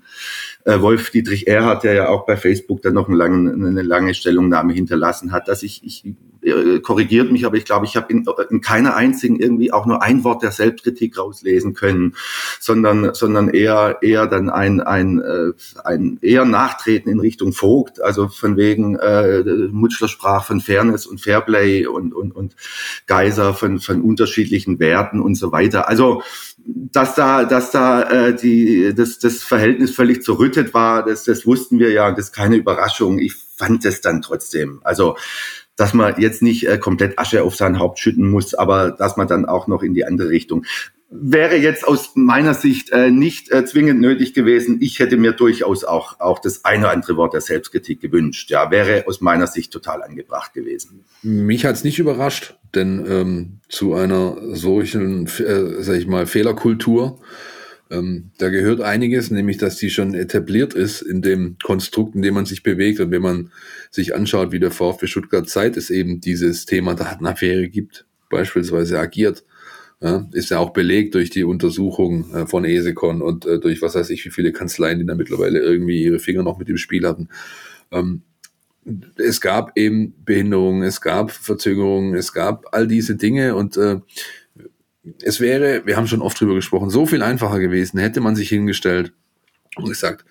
[0.65, 4.13] äh, Wolf Dietrich Erhard, der ja auch bei Facebook dann noch einen langen, eine lange
[4.13, 6.03] Stellungnahme hinterlassen hat, dass ich, ich
[6.82, 10.23] korrigiert mich, aber ich glaube, ich habe in, in keiner einzigen irgendwie auch nur ein
[10.23, 12.15] Wort der Selbstkritik rauslesen können,
[12.60, 15.53] sondern sondern eher eher dann ein ein äh,
[15.84, 21.21] ein eher Nachtreten in Richtung Vogt, also von wegen äh, Mutschler sprach von Fairness und
[21.21, 22.56] Fairplay und und und
[23.08, 25.88] Geiser von von unterschiedlichen Werten und so weiter.
[25.88, 26.21] Also
[26.65, 31.79] dass da, dass da äh, die, das, das Verhältnis völlig zerrüttet war, das, das wussten
[31.79, 33.19] wir ja, das ist keine Überraschung.
[33.19, 34.79] Ich fand es dann trotzdem.
[34.84, 35.17] Also
[35.75, 39.27] dass man jetzt nicht äh, komplett Asche auf sein Haupt schütten muss, aber dass man
[39.27, 40.65] dann auch noch in die andere Richtung.
[41.15, 44.79] Wäre jetzt aus meiner Sicht äh, nicht äh, zwingend nötig gewesen.
[44.81, 48.49] Ich hätte mir durchaus auch, auch das eine oder andere Wort der Selbstkritik gewünscht.
[48.49, 51.05] Ja, wäre aus meiner Sicht total angebracht gewesen.
[51.21, 57.19] Mich hat's nicht überrascht, denn ähm, zu einer solchen, äh, sag ich mal, Fehlerkultur
[57.93, 62.34] ähm, da gehört einiges, nämlich dass die schon etabliert ist in dem Konstrukt, in dem
[62.34, 62.99] man sich bewegt.
[62.99, 63.51] Und wenn man
[63.91, 69.43] sich anschaut, wie der VfB Stuttgart Zeit es eben dieses Thema Datenaffäre gibt, beispielsweise agiert,
[70.01, 73.95] ja, ist ja auch belegt durch die Untersuchung äh, von ESECON und äh, durch was
[73.95, 77.08] weiß ich, wie viele Kanzleien, die da mittlerweile irgendwie ihre Finger noch mit dem Spiel
[77.08, 77.29] hatten.
[77.91, 78.23] Ähm,
[79.15, 83.99] es gab eben Behinderungen, es gab Verzögerungen, es gab all diese Dinge und äh,
[85.22, 88.50] es wäre, wir haben schon oft drüber gesprochen, so viel einfacher gewesen, hätte man sich
[88.50, 89.13] hingestellt
[89.76, 90.26] und gesagt,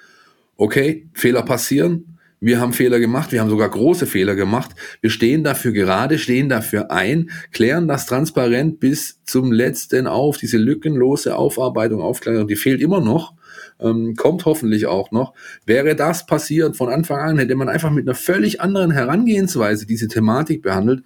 [0.57, 5.45] okay, Fehler passieren, wir haben Fehler gemacht, wir haben sogar große Fehler gemacht, wir stehen
[5.45, 12.01] dafür gerade, stehen dafür ein, klären das transparent bis zum letzten auf, diese lückenlose Aufarbeitung,
[12.01, 13.35] Aufklärung, die fehlt immer noch,
[13.79, 15.35] ähm, kommt hoffentlich auch noch.
[15.67, 20.09] Wäre das passiert von Anfang an, hätte man einfach mit einer völlig anderen Herangehensweise diese
[20.09, 21.05] Thematik behandelt,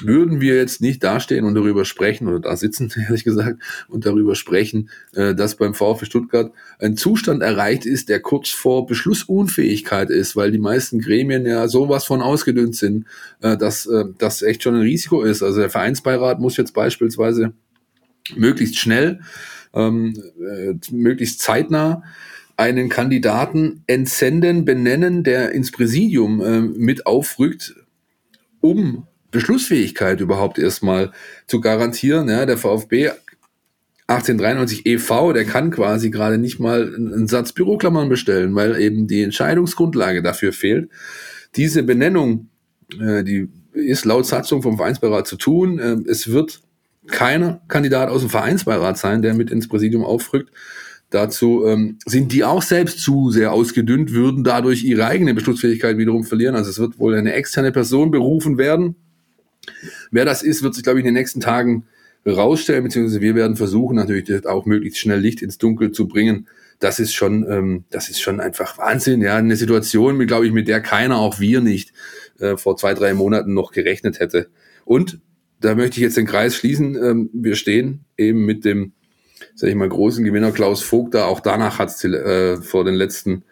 [0.00, 4.34] würden wir jetzt nicht dastehen und darüber sprechen, oder da sitzen, ehrlich gesagt, und darüber
[4.34, 10.36] sprechen, äh, dass beim VfB Stuttgart ein Zustand erreicht ist, der kurz vor Beschlussunfähigkeit ist,
[10.36, 13.06] weil die meisten Gremien ja sowas von ausgedünnt sind,
[13.40, 15.42] äh, dass äh, das echt schon ein Risiko ist.
[15.42, 17.52] Also der Vereinsbeirat muss jetzt beispielsweise
[18.36, 19.20] möglichst schnell,
[19.74, 22.02] ähm, äh, möglichst zeitnah
[22.56, 27.76] einen Kandidaten entsenden, benennen, der ins Präsidium mit aufrückt,
[28.60, 31.12] um Beschlussfähigkeit überhaupt erstmal
[31.46, 32.28] zu garantieren.
[32.28, 33.10] Ja, der VfB
[34.08, 39.22] 1893 e.V., der kann quasi gerade nicht mal einen Satz Büroklammern bestellen, weil eben die
[39.22, 40.88] Entscheidungsgrundlage dafür fehlt.
[41.56, 42.48] Diese Benennung,
[42.98, 45.78] äh, die ist laut Satzung vom Vereinsbeirat zu tun.
[45.78, 46.60] Äh, es wird
[47.06, 50.50] keiner Kandidat aus dem Vereinsbeirat sein, der mit ins Präsidium aufrückt.
[51.10, 56.24] Dazu ähm, sind die auch selbst zu sehr ausgedünnt, würden dadurch ihre eigene Beschlussfähigkeit wiederum
[56.24, 56.54] verlieren.
[56.54, 58.96] Also es wird wohl eine externe Person berufen werden,
[60.10, 61.86] Wer das ist, wird sich, glaube ich, in den nächsten Tagen
[62.26, 66.48] rausstellen, beziehungsweise wir werden versuchen, natürlich auch möglichst schnell Licht ins Dunkel zu bringen.
[66.78, 70.52] Das ist schon, ähm, das ist schon einfach Wahnsinn, ja, eine Situation, mit, glaube ich,
[70.52, 71.92] mit der keiner, auch wir nicht,
[72.38, 74.48] äh, vor zwei, drei Monaten noch gerechnet hätte.
[74.84, 75.20] Und
[75.60, 76.96] da möchte ich jetzt den Kreis schließen.
[76.96, 78.92] Ähm, wir stehen eben mit dem,
[79.54, 81.24] sag ich mal, großen Gewinner Klaus Vogt da.
[81.26, 83.44] Auch danach hat es äh, vor den letzten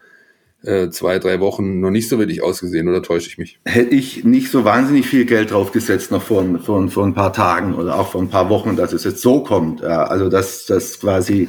[0.90, 3.61] zwei, drei Wochen noch nicht so wirklich ausgesehen, oder täusche ich mich?
[3.64, 7.75] Hätte ich nicht so wahnsinnig viel Geld draufgesetzt noch vor, vor, vor ein paar Tagen
[7.75, 9.81] oder auch vor ein paar Wochen, dass es jetzt so kommt.
[9.81, 11.49] Ja, also dass, dass quasi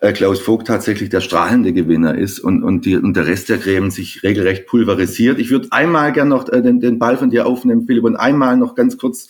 [0.00, 3.58] äh, Klaus Vogt tatsächlich der strahlende Gewinner ist und, und, die, und der Rest der
[3.58, 5.38] Gräben sich regelrecht pulverisiert.
[5.38, 8.56] Ich würde einmal gern noch äh, den, den Ball von dir aufnehmen, Philipp, und einmal
[8.56, 9.28] noch ganz kurz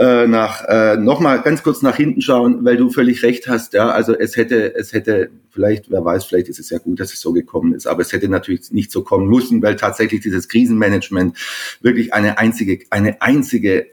[0.00, 3.74] äh, nach äh, nochmal ganz kurz nach hinten schauen, weil du völlig recht hast.
[3.74, 7.12] Ja, also es hätte, es hätte vielleicht, wer weiß, vielleicht ist es ja gut, dass
[7.12, 10.48] es so gekommen ist, aber es hätte natürlich nicht so kommen müssen, weil tatsächlich dieses
[10.48, 11.36] Krisenmanagement
[11.82, 13.88] wirklich eine einzige, eine einzige,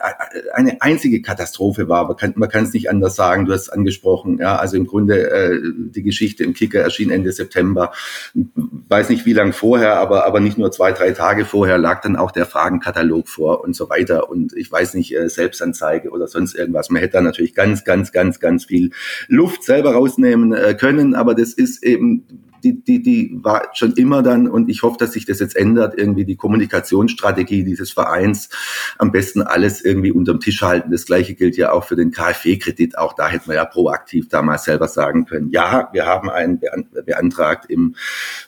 [0.54, 2.08] eine einzige Katastrophe war.
[2.08, 3.46] Man kann, man kann es nicht anders sagen.
[3.46, 4.38] Du hast es angesprochen.
[4.38, 7.92] Ja, also im Grunde äh, die Geschichte im Kicker erschien Ende September.
[8.34, 12.16] Weiß nicht wie lang vorher, aber aber nicht nur zwei, drei Tage vorher lag dann
[12.16, 16.28] auch der Fragenkatalog vor und so weiter und ich weiß nicht äh, Selbstanzeige Anzeige oder
[16.28, 16.90] sonst irgendwas.
[16.90, 18.92] Man hätte da natürlich ganz, ganz, ganz, ganz viel
[19.28, 22.26] Luft selber rausnehmen äh, können, aber das ist eben
[22.68, 25.98] die, die, die war schon immer dann, und ich hoffe, dass sich das jetzt ändert,
[25.98, 28.50] irgendwie die Kommunikationsstrategie dieses Vereins
[28.98, 30.92] am besten alles irgendwie unterm Tisch halten.
[30.92, 32.98] Das gleiche gilt ja auch für den KfW-Kredit.
[32.98, 36.60] Auch da hätten wir ja proaktiv damals selber sagen können, ja, wir haben einen
[37.06, 37.96] beantragt im,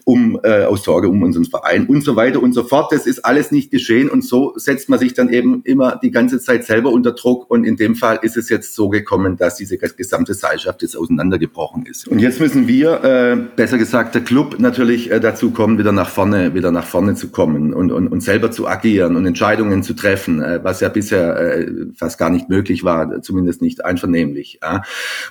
[0.03, 2.91] um, äh, aus Sorge um unseren Verein und so weiter und so fort.
[2.91, 6.39] Das ist alles nicht geschehen und so setzt man sich dann eben immer die ganze
[6.39, 9.77] Zeit selber unter Druck und in dem Fall ist es jetzt so gekommen, dass diese
[9.77, 12.07] gesamte Seilschaft jetzt auseinandergebrochen ist.
[12.07, 15.91] Und jetzt müssen wir, äh, besser gesagt, sagt der Club natürlich äh, dazu kommen, wieder
[15.91, 19.83] nach vorne, wieder nach vorne zu kommen und, und, und selber zu agieren und Entscheidungen
[19.83, 24.59] zu treffen, äh, was ja bisher äh, fast gar nicht möglich war, zumindest nicht einvernehmlich.
[24.61, 24.83] Ja.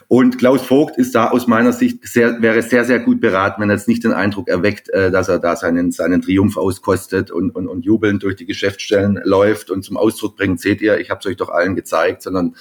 [0.09, 3.71] Und Klaus Vogt ist da aus meiner Sicht sehr, wäre sehr, sehr gut beraten, wenn
[3.71, 7.51] er jetzt nicht den Eindruck erweckt, äh, dass er da seinen, seinen Triumph auskostet und,
[7.51, 11.21] und, und jubelnd durch die Geschäftsstellen läuft und zum Ausdruck bringt, seht ihr, ich habe
[11.21, 12.55] es euch doch allen gezeigt, sondern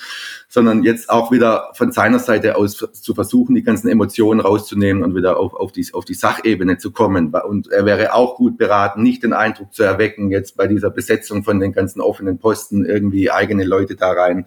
[0.49, 5.15] sondern jetzt auch wieder von seiner Seite aus zu versuchen, die ganzen Emotionen rauszunehmen und
[5.15, 7.33] wieder auf, auf, die, die Sachebene zu kommen.
[7.33, 11.43] Und er wäre auch gut beraten, nicht den Eindruck zu erwecken, jetzt bei dieser Besetzung
[11.43, 14.45] von den ganzen offenen Posten irgendwie eigene Leute da rein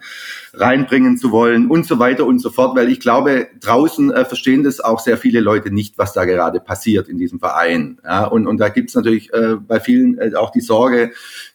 [0.53, 4.63] reinbringen zu wollen und so weiter und so fort, weil ich glaube, draußen äh, verstehen
[4.63, 7.99] das auch sehr viele Leute nicht, was da gerade passiert in diesem Verein.
[8.03, 11.11] Ja, und, und da gibt's natürlich äh, bei vielen äh, auch die Sorge,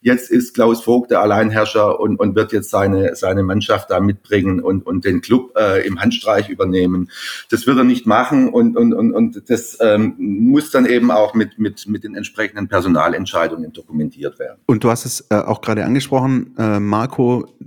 [0.07, 4.61] jetzt ist Klaus Vogt der Alleinherrscher und, und wird jetzt seine, seine Mannschaft da mitbringen
[4.61, 7.11] und, und den Club äh, im Handstreich übernehmen.
[7.51, 11.35] Das wird er nicht machen und, und, und, und das ähm, muss dann eben auch
[11.35, 14.61] mit, mit, mit den entsprechenden Personalentscheidungen dokumentiert werden.
[14.67, 17.59] Und du hast es äh, auch gerade angesprochen, äh, Marco,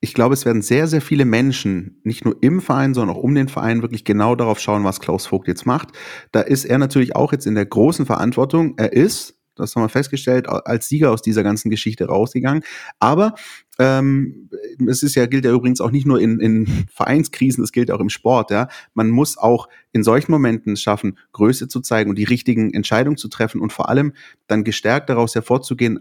[0.00, 3.34] ich glaube, es werden sehr, sehr viele Menschen, nicht nur im Verein, sondern auch um
[3.34, 5.88] den Verein, wirklich genau darauf schauen, was Klaus Vogt jetzt macht.
[6.30, 8.74] Da ist er natürlich auch jetzt in der großen Verantwortung.
[8.76, 12.62] Er ist, das haben wir festgestellt, als Sieger aus dieser ganzen Geschichte rausgegangen.
[12.98, 13.34] Aber
[13.78, 14.50] ähm,
[14.86, 18.00] es ist ja, gilt ja übrigens auch nicht nur in, in Vereinskrisen, es gilt auch
[18.00, 18.68] im Sport, ja.
[18.94, 23.28] Man muss auch in solchen Momenten schaffen, Größe zu zeigen und die richtigen Entscheidungen zu
[23.28, 24.12] treffen und vor allem
[24.46, 26.00] dann gestärkt daraus hervorzugehen,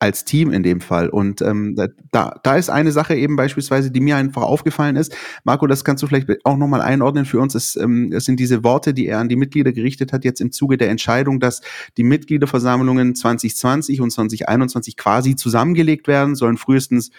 [0.00, 1.10] als Team in dem Fall.
[1.10, 1.76] Und ähm,
[2.10, 5.14] da, da ist eine Sache eben beispielsweise, die mir einfach aufgefallen ist.
[5.44, 7.54] Marco, das kannst du vielleicht auch nochmal einordnen für uns.
[7.54, 10.52] Es, ähm, es sind diese Worte, die er an die Mitglieder gerichtet hat, jetzt im
[10.52, 11.60] Zuge der Entscheidung, dass
[11.98, 17.10] die Mitgliederversammlungen 2020 und 2021 quasi zusammengelegt werden, sollen frühestens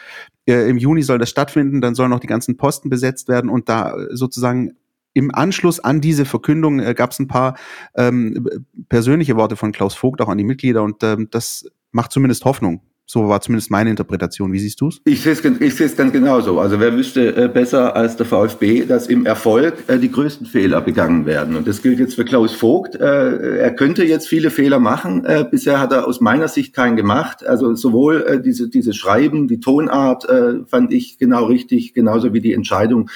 [0.47, 3.69] äh, im Juni soll das stattfinden, dann sollen auch die ganzen Posten besetzt werden und
[3.69, 4.71] da sozusagen
[5.13, 7.57] im Anschluss an diese Verkündung äh, gab es ein paar
[7.95, 8.47] ähm,
[8.89, 12.81] persönliche Worte von Klaus Vogt auch an die Mitglieder und ähm, das macht zumindest Hoffnung.
[13.05, 14.53] So war zumindest meine Interpretation.
[14.53, 15.01] Wie siehst du es?
[15.03, 16.59] Ich sehe es ich sehe es ganz genauso.
[16.59, 20.79] Also wer wüsste äh, besser als der VfB, dass im Erfolg äh, die größten Fehler
[20.79, 21.57] begangen werden.
[21.57, 22.95] Und das gilt jetzt für Klaus Vogt.
[22.95, 25.25] Äh, er könnte jetzt viele Fehler machen.
[25.25, 27.45] Äh, bisher hat er aus meiner Sicht keinen gemacht.
[27.45, 32.39] Also sowohl äh, diese, diese Schreiben, die Tonart äh, fand ich genau richtig, genauso wie
[32.39, 33.09] die Entscheidung,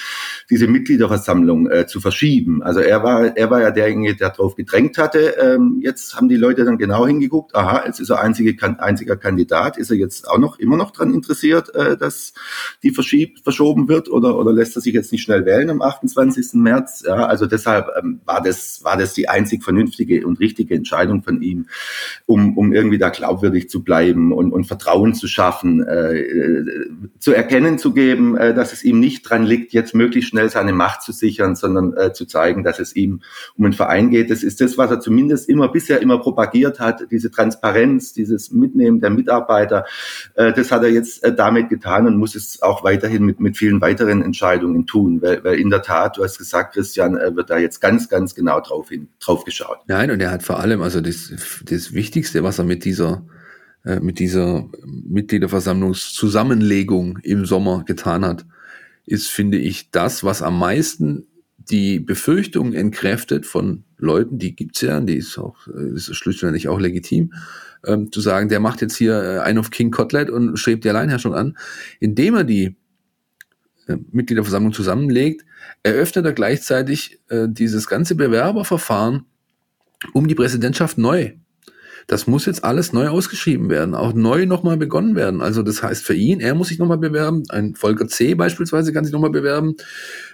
[0.50, 2.62] diese Mitgliederversammlung zu verschieben.
[2.62, 5.36] Also er war, er war ja derjenige, der darauf gedrängt hatte.
[5.41, 7.56] Ähm, jetzt haben die Leute dann genau hingeguckt.
[7.56, 11.13] Aha, jetzt ist er einzige, einziger Kandidat ist er jetzt auch noch immer noch dran
[11.13, 12.33] interessiert, äh, dass
[12.83, 16.53] die verschiebt, verschoben wird oder, oder lässt er sich jetzt nicht schnell wählen am 28.
[16.53, 17.03] März?
[17.05, 21.41] Ja, also deshalb ähm, war, das, war das die einzig vernünftige und richtige Entscheidung von
[21.41, 21.67] ihm,
[22.25, 26.65] um, um irgendwie da glaubwürdig zu bleiben und, und Vertrauen zu schaffen, äh, äh,
[27.19, 30.73] zu erkennen zu geben, äh, dass es ihm nicht dran liegt, jetzt möglichst schnell seine
[30.73, 33.21] Macht zu sichern, sondern äh, zu zeigen, dass es ihm
[33.57, 34.29] um einen Verein geht.
[34.29, 38.99] Das ist das, was er zumindest immer bisher immer propagiert hat, diese Transparenz, dieses Mitnehmen
[38.99, 39.86] der Mitarbeiter, weiter.
[40.36, 43.58] Äh, das hat er jetzt äh, damit getan und muss es auch weiterhin mit, mit
[43.58, 47.49] vielen weiteren Entscheidungen tun, weil, weil in der Tat, du hast gesagt, Christian, äh, wird
[47.49, 49.80] da jetzt ganz, ganz genau drauf, hin, drauf geschaut.
[49.88, 51.34] Nein, und er hat vor allem, also das,
[51.65, 53.25] das Wichtigste, was er mit dieser
[54.01, 58.43] mit dieser Mitgliederversammlungszusammenlegung im Sommer getan hat,
[59.06, 61.28] ist, finde ich, das, was am meisten
[61.69, 67.34] die Befürchtung entkräftet von Leuten, die gibt's ja, die ist auch, ist schlussendlich auch legitim,
[67.86, 70.89] ähm, zu sagen, der macht jetzt hier äh, ein auf King Kotlet und strebt die
[70.89, 71.58] Alleinherrschung an,
[72.00, 72.76] indem er die
[73.88, 75.45] äh, Mitgliederversammlung zusammenlegt,
[75.84, 79.26] eröffnet er gleichzeitig äh, dieses ganze Bewerberverfahren
[80.13, 81.34] um die Präsidentschaft neu.
[82.08, 85.41] das muss jetzt alles neu ausgeschrieben werden, auch neu nochmal begonnen werden.
[85.41, 88.36] Also das heißt für ihn, er muss sich nochmal bewerben, ein Volker C.
[88.36, 89.76] beispielsweise kann sich nochmal bewerben.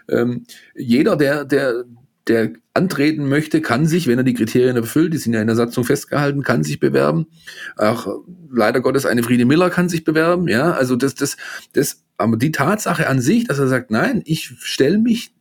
[0.09, 1.85] Ähm, jeder, der, der,
[2.31, 5.57] der antreten möchte, kann sich, wenn er die Kriterien erfüllt, die sind ja in der
[5.57, 7.27] Satzung festgehalten, kann sich bewerben.
[7.75, 10.71] Auch leider Gottes eine Friede Miller kann sich bewerben, ja.
[10.71, 11.35] Also das, das,
[11.73, 15.33] das, aber die Tatsache an sich, dass er sagt, nein, ich stelle mich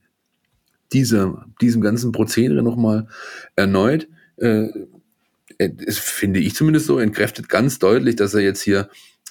[0.93, 3.07] dieser, diesem ganzen Prozedere nochmal
[3.55, 4.67] erneut, äh,
[5.59, 8.89] es finde ich zumindest so, entkräftet ganz deutlich, dass er jetzt hier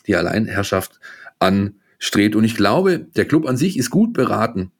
[0.08, 1.00] die Alleinherrschaft
[1.40, 2.36] anstrebt.
[2.36, 4.72] Und ich glaube, der Club an sich ist gut beraten,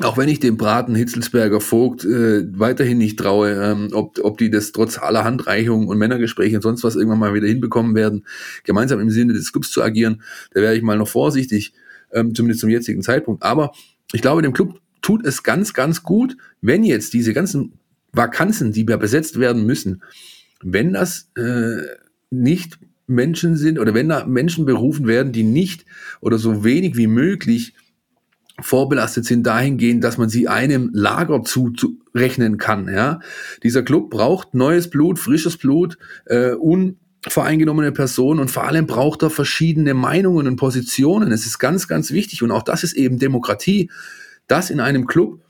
[0.00, 4.50] auch wenn ich dem Braten Hitzelsberger Vogt äh, weiterhin nicht traue, ähm, ob, ob die
[4.50, 8.24] das trotz aller Handreichungen und Männergespräche und sonst was irgendwann mal wieder hinbekommen werden,
[8.64, 11.74] gemeinsam im Sinne des Clubs zu agieren, da wäre ich mal noch vorsichtig,
[12.12, 13.42] ähm, zumindest zum jetzigen Zeitpunkt.
[13.42, 13.72] Aber
[14.12, 17.74] ich glaube, dem Club tut es ganz, ganz gut, wenn jetzt diese ganzen
[18.12, 20.02] Vakanzen, die besetzt werden müssen,
[20.62, 21.82] wenn das äh,
[22.30, 25.84] nicht Menschen sind oder wenn da Menschen berufen werden, die nicht
[26.20, 27.74] oder so wenig wie möglich
[28.62, 32.88] vorbelastet sind dahingehend, dass man sie einem Lager zurechnen kann.
[32.88, 33.20] Ja?
[33.62, 39.30] Dieser Club braucht neues Blut, frisches Blut, äh, unvoreingenommene Personen und vor allem braucht er
[39.30, 41.32] verschiedene Meinungen und Positionen.
[41.32, 43.90] Es ist ganz, ganz wichtig und auch das ist eben Demokratie,
[44.46, 45.40] dass in einem Club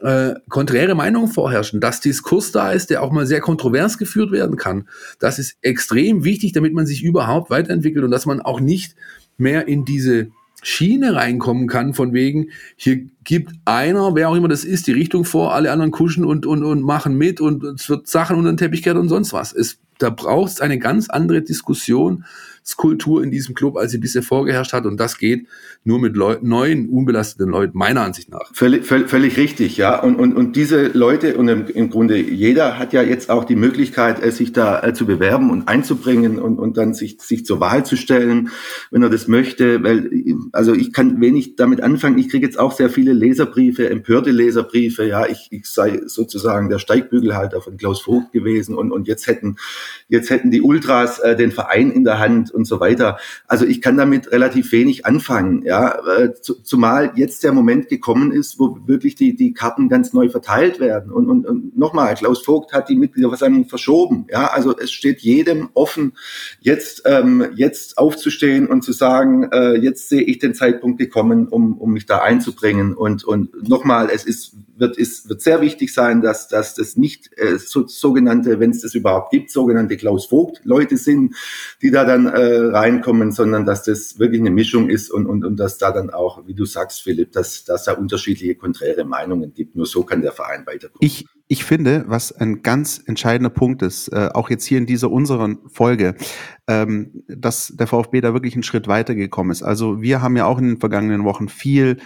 [0.00, 4.56] äh, konträre Meinungen vorherrschen, dass Diskurs da ist, der auch mal sehr kontrovers geführt werden
[4.56, 4.88] kann.
[5.18, 8.94] Das ist extrem wichtig, damit man sich überhaupt weiterentwickelt und dass man auch nicht
[9.38, 10.28] mehr in diese
[10.62, 15.24] Schiene reinkommen kann, von wegen, hier gibt einer, wer auch immer das ist, die Richtung
[15.24, 18.56] vor, alle anderen kuschen und, und, und machen mit und es wird Sachen unter den
[18.56, 19.52] Teppich und sonst was.
[19.52, 22.24] Es, da braucht es eine ganz andere Diskussion,
[22.76, 24.84] Kultur in diesem Club, als sie bisher vorgeherrscht hat.
[24.86, 25.46] Und das geht
[25.84, 28.50] nur mit Leu neuen, unbelasteten Leuten, meiner Ansicht nach.
[28.52, 30.00] Völlig, völlig, völlig richtig, ja.
[30.00, 33.56] Und, und, und diese Leute, und im, im Grunde jeder hat ja jetzt auch die
[33.56, 37.60] Möglichkeit, äh, sich da äh, zu bewerben und einzubringen und, und dann sich, sich zur
[37.60, 38.50] Wahl zu stellen,
[38.90, 39.82] wenn er das möchte.
[39.82, 40.10] Weil,
[40.52, 42.18] also ich kann wenig damit anfangen.
[42.18, 45.06] Ich kriege jetzt auch sehr viele Leserbriefe, empörte Leserbriefe.
[45.06, 49.56] Ja, ich, ich sei sozusagen der Steigbügelhalter von Klaus Vogt gewesen und, und jetzt hätten,
[50.08, 53.18] jetzt hätten die Ultras äh, den Verein in der Hand und so weiter.
[53.46, 58.58] Also ich kann damit relativ wenig anfangen, ja, äh, zumal jetzt der Moment gekommen ist,
[58.58, 61.12] wo wirklich die, die Karten ganz neu verteilt werden.
[61.12, 65.68] Und, und, und nochmal, Klaus Vogt hat die Mitgliederversammlung verschoben, ja, also es steht jedem
[65.74, 66.12] offen,
[66.60, 71.78] jetzt, ähm, jetzt aufzustehen und zu sagen, äh, jetzt sehe ich den Zeitpunkt gekommen, um,
[71.78, 72.94] um mich da einzubringen.
[72.94, 77.30] Und, und nochmal, es ist, wird, ist, wird sehr wichtig sein, dass, dass das nicht
[77.36, 81.36] äh, so, sogenannte, wenn es das überhaupt gibt, sogenannte Klaus Vogt Leute sind,
[81.80, 85.56] die da dann äh, reinkommen, sondern dass das wirklich eine Mischung ist und, und, und
[85.56, 89.76] dass da dann auch, wie du sagst, Philipp, dass, dass da unterschiedliche konträre Meinungen gibt.
[89.76, 90.98] Nur so kann der Verein weiterkommen.
[91.00, 95.10] Ich, ich finde, was ein ganz entscheidender Punkt ist, äh, auch jetzt hier in dieser
[95.10, 96.16] unseren Folge,
[96.66, 99.62] ähm, dass der VfB da wirklich einen Schritt weitergekommen ist.
[99.62, 101.98] Also wir haben ja auch in den vergangenen Wochen viel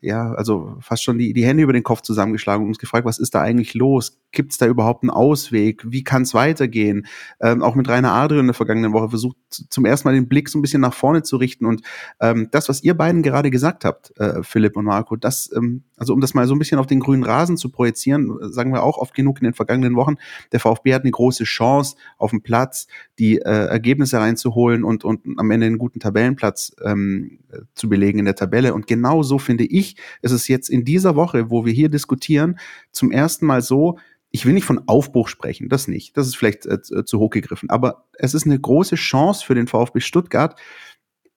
[0.00, 3.18] ja, also fast schon die, die Hände über den Kopf zusammengeschlagen und uns gefragt, was
[3.18, 4.20] ist da eigentlich los?
[4.30, 5.82] Gibt es da überhaupt einen Ausweg?
[5.90, 7.06] Wie kann es weitergehen?
[7.40, 10.48] Ähm, auch mit Rainer Adrian in der vergangenen Woche versucht zum ersten Mal den Blick
[10.48, 11.66] so ein bisschen nach vorne zu richten.
[11.66, 11.82] Und
[12.20, 16.14] ähm, das, was ihr beiden gerade gesagt habt, äh, Philipp und Marco, das, ähm, also
[16.14, 18.98] um das mal so ein bisschen auf den grünen Rasen zu projizieren, sagen wir auch
[18.98, 20.14] oft genug in den vergangenen Wochen,
[20.52, 22.86] der VfB hat eine große Chance auf dem Platz,
[23.18, 27.40] die äh, Ergebnisse reinzuholen und, und am Ende einen guten Tabellenplatz ähm,
[27.74, 28.74] zu belegen in der Tabelle.
[28.74, 32.58] Und genau so finde ich, ist es jetzt in dieser Woche, wo wir hier diskutieren,
[32.92, 33.98] zum ersten Mal so,
[34.30, 36.16] ich will nicht von Aufbruch sprechen, das nicht.
[36.16, 37.70] Das ist vielleicht äh, zu hoch gegriffen.
[37.70, 40.58] Aber es ist eine große Chance für den VfB Stuttgart,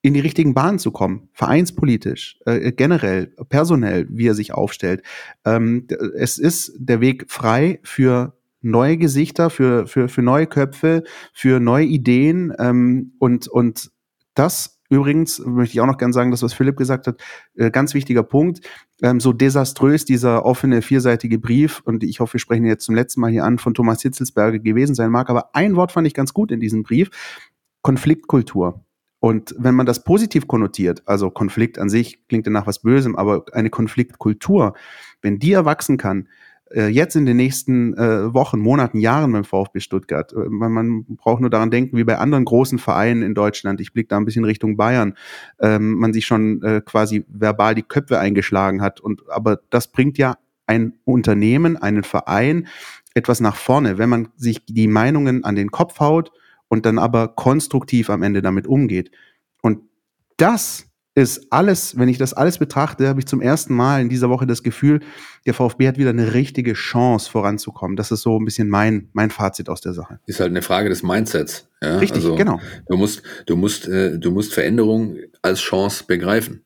[0.01, 5.03] in die richtigen Bahnen zu kommen, vereinspolitisch, äh, generell, personell, wie er sich aufstellt.
[5.45, 11.59] Ähm, es ist der Weg frei für neue Gesichter, für, für, für neue Köpfe, für
[11.59, 13.91] neue Ideen ähm, und, und
[14.33, 17.21] das Übrigens möchte ich auch noch gerne sagen, das, was Philipp gesagt hat,
[17.55, 18.59] äh, ganz wichtiger Punkt.
[19.01, 23.21] Ähm, so desaströs dieser offene, vierseitige Brief, und ich hoffe, wir sprechen jetzt zum letzten
[23.21, 26.33] Mal hier an, von Thomas Hitzelsberger gewesen sein mag, aber ein Wort fand ich ganz
[26.33, 27.09] gut in diesem Brief.
[27.81, 28.83] Konfliktkultur.
[29.21, 33.45] Und wenn man das positiv konnotiert, also Konflikt an sich klingt danach was Bösem, aber
[33.53, 34.73] eine Konfliktkultur,
[35.21, 36.27] wenn die erwachsen kann,
[36.73, 40.33] äh, jetzt in den nächsten äh, Wochen, Monaten, Jahren beim VfB Stuttgart.
[40.33, 43.79] Äh, man, braucht nur daran denken, wie bei anderen großen Vereinen in Deutschland.
[43.79, 45.13] Ich blicke da ein bisschen Richtung Bayern.
[45.59, 48.99] Ähm, man sich schon quasi verbal die Köpfe eingeschlagen hat.
[48.99, 52.67] Und aber das bringt ja ein Unternehmen, einen Verein
[53.13, 56.31] etwas nach vorne, wenn man sich die Meinungen an den Kopf haut
[56.71, 59.11] und dann aber konstruktiv am Ende damit umgeht.
[59.61, 59.81] Und
[60.37, 64.29] das ist alles, wenn ich das alles betrachte, habe ich zum ersten Mal in dieser
[64.29, 65.01] Woche das Gefühl,
[65.45, 67.97] der VfB hat wieder eine richtige Chance voranzukommen.
[67.97, 70.21] Das ist so ein bisschen mein, mein Fazit aus der Sache.
[70.27, 71.67] Ist halt eine Frage des Mindsets.
[71.83, 71.97] Ja?
[71.97, 72.61] Richtig, also, genau.
[72.87, 76.63] Du musst, du musst, äh, du musst Veränderung als Chance begreifen.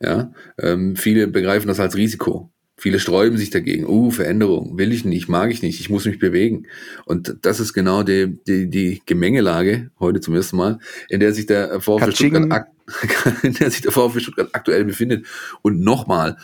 [0.00, 2.51] Ja, ähm, viele begreifen das als Risiko.
[2.76, 3.86] Viele sträuben sich dagegen.
[3.86, 6.66] Uh, Veränderung will ich nicht, mag ich nicht, ich muss mich bewegen.
[7.04, 11.46] Und das ist genau die, die, die Gemengelage, heute zum ersten Mal, in der sich
[11.46, 12.66] der VfB Stuttgart,
[13.42, 15.26] in der sich der VfB Stuttgart aktuell befindet.
[15.62, 16.36] Und nochmal,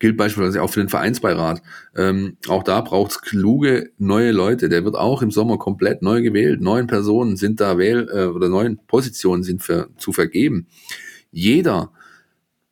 [0.00, 1.62] gilt beispielsweise auch für den Vereinsbeirat.
[1.94, 4.68] Ähm, auch da braucht es kluge neue Leute.
[4.68, 6.60] Der wird auch im Sommer komplett neu gewählt.
[6.60, 10.66] Neun Personen sind da wähl äh, oder neun Positionen sind für, zu vergeben.
[11.30, 11.92] Jeder,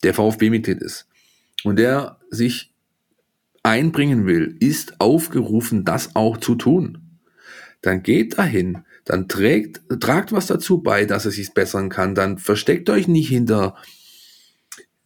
[0.02, 1.06] der VfB-Mitglied ist
[1.64, 2.72] und der sich
[3.62, 6.98] einbringen will, ist aufgerufen, das auch zu tun.
[7.82, 12.38] Dann geht dahin, dann trägt, tragt was dazu bei, dass es sich bessern kann, dann
[12.38, 13.76] versteckt euch nicht hinter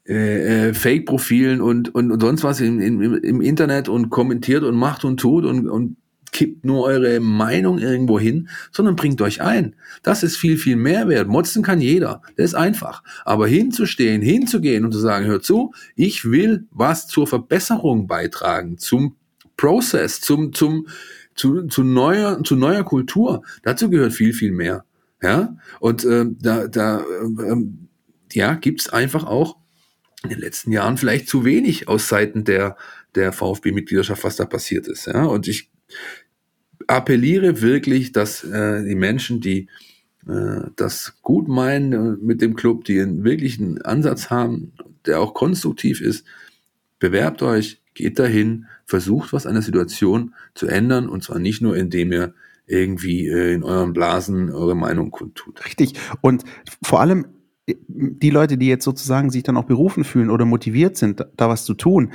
[0.09, 4.74] äh, äh, Fake-Profilen und, und, und sonst was im, im, im Internet und kommentiert und
[4.74, 5.96] macht und tut und, und
[6.33, 9.76] kippt nur eure Meinung irgendwo hin, sondern bringt euch ein.
[10.03, 11.28] Das ist viel, viel mehr wert.
[11.28, 12.22] Motzen kann jeder.
[12.37, 13.05] Das ist einfach.
[13.24, 19.16] Aber hinzustehen, hinzugehen und zu sagen, hör zu, ich will was zur Verbesserung beitragen, zum
[19.57, 20.89] Prozess, zum, zum,
[21.35, 23.43] zu, zu neuer, zu neuer Kultur.
[23.62, 24.85] Dazu gehört viel, viel mehr.
[25.22, 27.57] Ja, und äh, da, da äh,
[28.33, 29.57] ja, gibt's einfach auch
[30.24, 32.76] in den letzten Jahren vielleicht zu wenig aus Seiten der,
[33.14, 35.07] der VfB-Mitgliedschaft, was da passiert ist.
[35.07, 35.70] Ja, und ich
[36.87, 39.68] appelliere wirklich, dass äh, die Menschen, die
[40.28, 44.72] äh, das gut meinen äh, mit dem Club, die einen wirklichen Ansatz haben,
[45.07, 46.26] der auch konstruktiv ist,
[46.99, 51.76] bewerbt euch, geht dahin, versucht was an der Situation zu ändern und zwar nicht nur,
[51.76, 52.35] indem ihr
[52.66, 55.64] irgendwie äh, in euren Blasen eure Meinung kundtut.
[55.64, 55.95] Richtig.
[56.20, 56.45] Und
[56.83, 57.26] vor allem
[57.66, 61.49] äh, die Leute, die jetzt sozusagen sich dann auch berufen fühlen oder motiviert sind, da
[61.49, 62.12] was zu tun,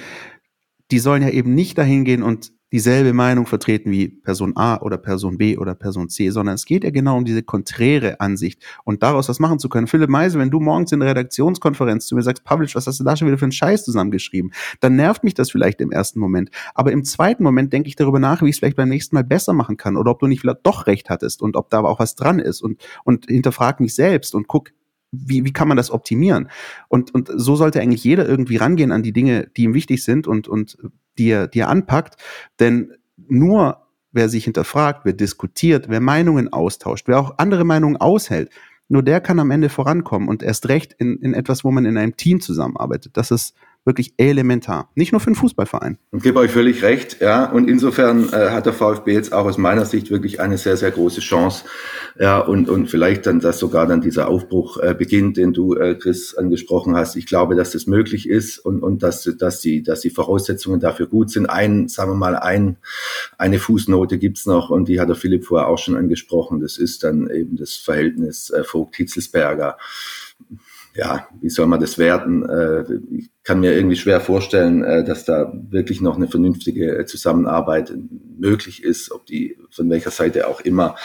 [0.91, 4.97] die sollen ja eben nicht dahin gehen und dieselbe Meinung vertreten wie Person A oder
[4.97, 9.03] Person B oder Person C, sondern es geht ja genau um diese konträre Ansicht und
[9.03, 9.88] daraus was machen zu können.
[9.88, 13.03] Philipp Meisel, wenn du morgens in der Redaktionskonferenz zu mir sagst, Publish, was hast du
[13.03, 14.51] da schon wieder für einen Scheiß zusammengeschrieben,
[14.82, 16.49] dann nervt mich das vielleicht im ersten Moment.
[16.74, 19.24] Aber im zweiten Moment denke ich darüber nach, wie ich es vielleicht beim nächsten Mal
[19.24, 21.89] besser machen kann oder ob du nicht vielleicht doch recht hattest und ob da aber
[21.89, 24.72] auch was dran ist und, und hinterfrag mich selbst und guck,
[25.11, 26.49] wie, wie kann man das optimieren?
[26.89, 30.28] Und, und so sollte eigentlich jeder irgendwie rangehen an die Dinge, die ihm wichtig sind
[30.28, 30.78] und, und
[31.18, 32.15] die, er, die er anpackt.
[32.59, 32.93] Denn
[33.28, 33.78] nur
[34.11, 38.49] wer sich hinterfragt, wer diskutiert, wer Meinungen austauscht, wer auch andere Meinungen aushält,
[38.89, 41.97] nur der kann am Ende vorankommen und erst recht in, in etwas, wo man in
[41.97, 43.18] einem Team zusammenarbeitet.
[43.18, 43.53] Das ist
[43.88, 44.91] wirklich elementar.
[44.93, 45.97] Nicht nur für einen Fußballverein.
[46.11, 47.49] Ich gebe euch völlig recht, ja.
[47.49, 50.91] Und insofern äh, hat der VfB jetzt auch aus meiner Sicht wirklich eine sehr, sehr
[50.91, 51.63] große Chance.
[52.19, 55.95] Ja, und, und vielleicht dann, dass sogar dann dieser Aufbruch äh, beginnt, den du, äh,
[55.95, 57.15] Chris, angesprochen hast.
[57.15, 61.07] Ich glaube, dass das möglich ist und, und dass, dass, die, dass die Voraussetzungen dafür
[61.07, 61.47] gut sind.
[61.47, 62.77] Ein, sagen wir mal, ein,
[63.38, 66.59] eine Fußnote gibt's noch und die hat der Philipp vorher auch schon angesprochen.
[66.59, 69.77] Das ist dann eben das Verhältnis äh, Vogt-Hitzelsberger
[70.97, 72.43] ja, wie soll man das werten?
[73.47, 77.93] Äh, kann mir irgendwie schwer vorstellen, äh, dass da wirklich noch eine vernünftige Zusammenarbeit
[78.37, 80.95] möglich ist, ob die von welcher Seite auch immer,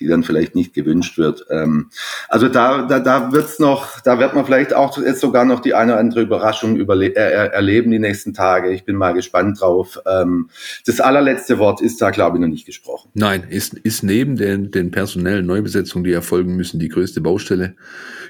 [0.00, 1.46] die dann vielleicht nicht gewünscht wird.
[1.50, 1.90] Ähm,
[2.28, 5.74] also da, da, da wird's noch, da wird man vielleicht auch jetzt sogar noch die
[5.74, 8.70] eine oder andere Überraschung überle er erleben die nächsten Tage.
[8.72, 9.98] Ich bin mal gespannt drauf.
[10.06, 10.50] Ähm,
[10.86, 13.10] das allerletzte Wort ist da, glaube ich, noch nicht gesprochen.
[13.14, 17.74] Nein, ist, ist neben den, den personellen Neubesetzungen, die erfolgen müssen, die größte Baustelle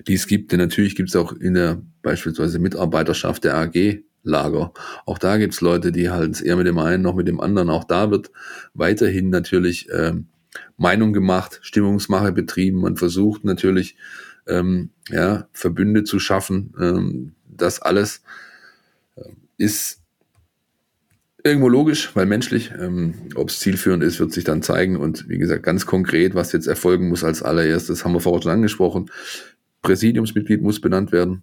[0.06, 0.52] die es gibt.
[0.52, 4.72] Denn natürlich gibt es auch in der beispielsweise Mitarbeiterschaft der AG Lager.
[5.04, 7.70] Auch da gibt es Leute, die halt eher mit dem einen noch mit dem anderen.
[7.70, 8.30] Auch da wird
[8.72, 10.28] weiterhin natürlich ähm,
[10.76, 12.80] Meinung gemacht, Stimmungsmache betrieben.
[12.80, 13.96] Man versucht natürlich
[14.46, 16.74] ähm, ja, Verbünde zu schaffen.
[16.80, 18.22] Ähm, das alles
[19.16, 19.22] äh,
[19.56, 20.02] ist
[21.44, 22.72] irgendwo logisch, weil menschlich.
[22.78, 24.96] Ähm, Ob es zielführend ist, wird sich dann zeigen.
[24.96, 28.52] Und wie gesagt, ganz konkret, was jetzt erfolgen muss als allererstes, haben wir vorher schon
[28.52, 29.10] angesprochen.
[29.82, 31.42] Präsidiumsmitglied muss benannt werden,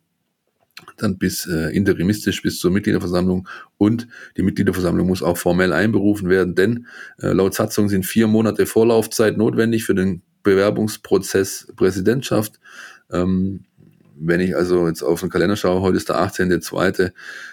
[0.97, 4.07] dann bis äh, interimistisch bis zur Mitgliederversammlung und
[4.37, 6.87] die Mitgliederversammlung muss auch formell einberufen werden, denn
[7.21, 12.59] äh, laut Satzung sind vier Monate Vorlaufzeit notwendig für den Bewerbungsprozess Präsidentschaft.
[13.11, 13.65] Ähm,
[14.19, 17.11] wenn ich also jetzt auf den Kalender schaue, heute ist der 18.2.,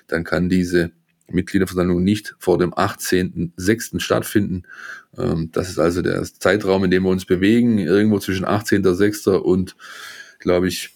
[0.08, 0.90] dann kann diese
[1.28, 4.00] Mitgliederversammlung nicht vor dem 18.06.
[4.00, 4.64] stattfinden.
[5.16, 9.30] Ähm, das ist also der Zeitraum, in dem wir uns bewegen, irgendwo zwischen 18.06.
[9.30, 9.76] und
[10.38, 10.95] glaube ich,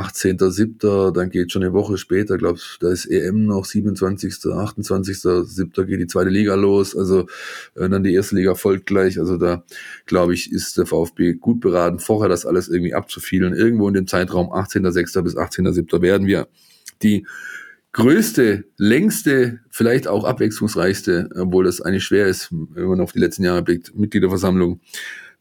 [0.00, 5.84] 18.07., dann geht schon eine Woche später, glaube da ist EM noch 27., 28.07.
[5.84, 7.26] geht die zweite Liga los, also
[7.74, 9.64] äh, dann die erste Liga folgt gleich, also da
[10.06, 13.54] glaube ich, ist der VfB gut beraten, vorher das alles irgendwie abzufielen.
[13.54, 15.22] Irgendwo in dem Zeitraum 18.06.
[15.22, 16.02] bis 18.07.
[16.02, 16.48] werden wir
[17.02, 17.26] die
[17.92, 23.44] größte, längste, vielleicht auch abwechslungsreichste, obwohl das eigentlich schwer ist, wenn man auf die letzten
[23.44, 24.80] Jahre blickt, Mitgliederversammlung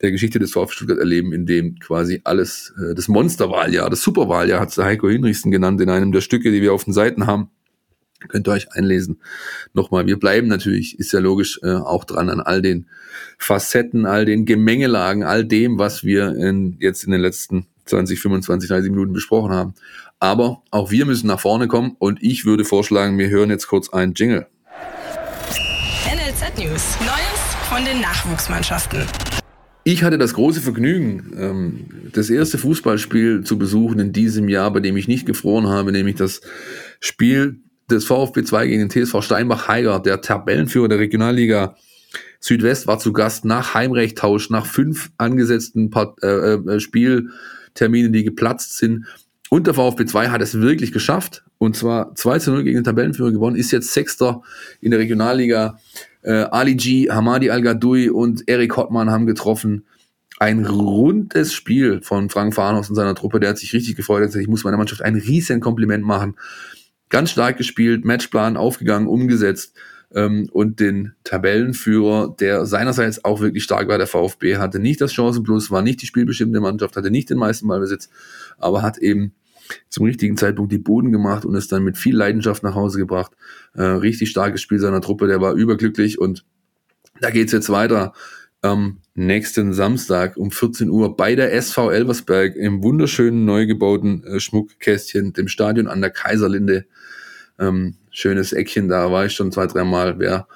[0.02, 4.62] der Geschichte des VfB Stuttgart erleben, in dem quasi alles, äh, das Monsterwahljahr, das Superwahljahr
[4.62, 7.50] hat Heiko Hinrichsen genannt in einem der Stücke, die wir auf den Seiten haben.
[8.28, 9.22] Könnt ihr euch einlesen.
[9.74, 12.88] Nochmal, wir bleiben natürlich, ist ja logisch, äh, auch dran an all den
[13.38, 18.70] Facetten, all den Gemengelagen, all dem, was wir in, jetzt in den letzten 20, 25,
[18.70, 19.74] 30 Minuten besprochen haben.
[20.20, 23.90] Aber auch wir müssen nach vorne kommen und ich würde vorschlagen, wir hören jetzt kurz
[23.90, 24.48] einen Jingle.
[26.06, 26.98] NLZ News.
[27.00, 29.06] Neues von den Nachwuchsmannschaften.
[29.92, 34.82] Ich hatte das große Vergnügen, ähm, das erste Fußballspiel zu besuchen in diesem Jahr, bei
[34.82, 36.42] dem ich nicht gefroren habe, nämlich das
[37.00, 41.76] Spiel des VfB 2 gegen den TSV Steinbach-Heiger, der Tabellenführer der Regionalliga
[42.40, 45.90] Südwest war zu Gast nach Heimrechttausch, nach fünf angesetzten
[46.22, 49.08] äh, äh, Spielterminen, die geplatzt sind.
[49.50, 51.44] Und der VfB 2 hat es wirklich geschafft.
[51.60, 54.42] Und zwar 2 zu 0 gegen den Tabellenführer gewonnen, ist jetzt Sechster
[54.82, 55.78] in der Regionalliga.
[56.22, 59.86] Äh, Ali G, Hamadi Al-Gadoui und Erik Hottmann haben getroffen.
[60.40, 63.42] Ein rundes Spiel von Frank Farnhaus und seiner Truppe.
[63.42, 64.20] Der hat sich richtig gefreut.
[64.20, 66.38] Er hat gesagt, ich muss meiner Mannschaft ein riesen Kompliment machen.
[67.10, 69.76] Ganz stark gespielt, Matchplan aufgegangen, umgesetzt.
[70.16, 75.14] Ähm, und den Tabellenführer, der seinerseits auch wirklich stark war, der VfB, hatte nicht das
[75.14, 78.10] Chancenplus, war nicht die spielbestimmte Mannschaft, hatte nicht den meisten Ballbesitz,
[78.58, 79.34] aber hat eben
[79.90, 83.34] zum richtigen Zeitpunkt die Boden gemacht und es dann mit viel Leidenschaft nach Hause gebracht.
[83.74, 86.46] Äh, richtig starkes Spiel seiner Truppe, der war überglücklich und
[87.22, 88.14] da geht's jetzt weiter
[88.62, 94.40] am nächsten Samstag um 14 Uhr bei der SV Elversberg im wunderschönen neu gebauten äh,
[94.40, 96.86] Schmuckkästchen, dem Stadion an der Kaiserlinde.
[97.58, 100.20] Ähm, schönes Eckchen, da war ich schon zwei, dreimal.
[100.20, 100.48] Wer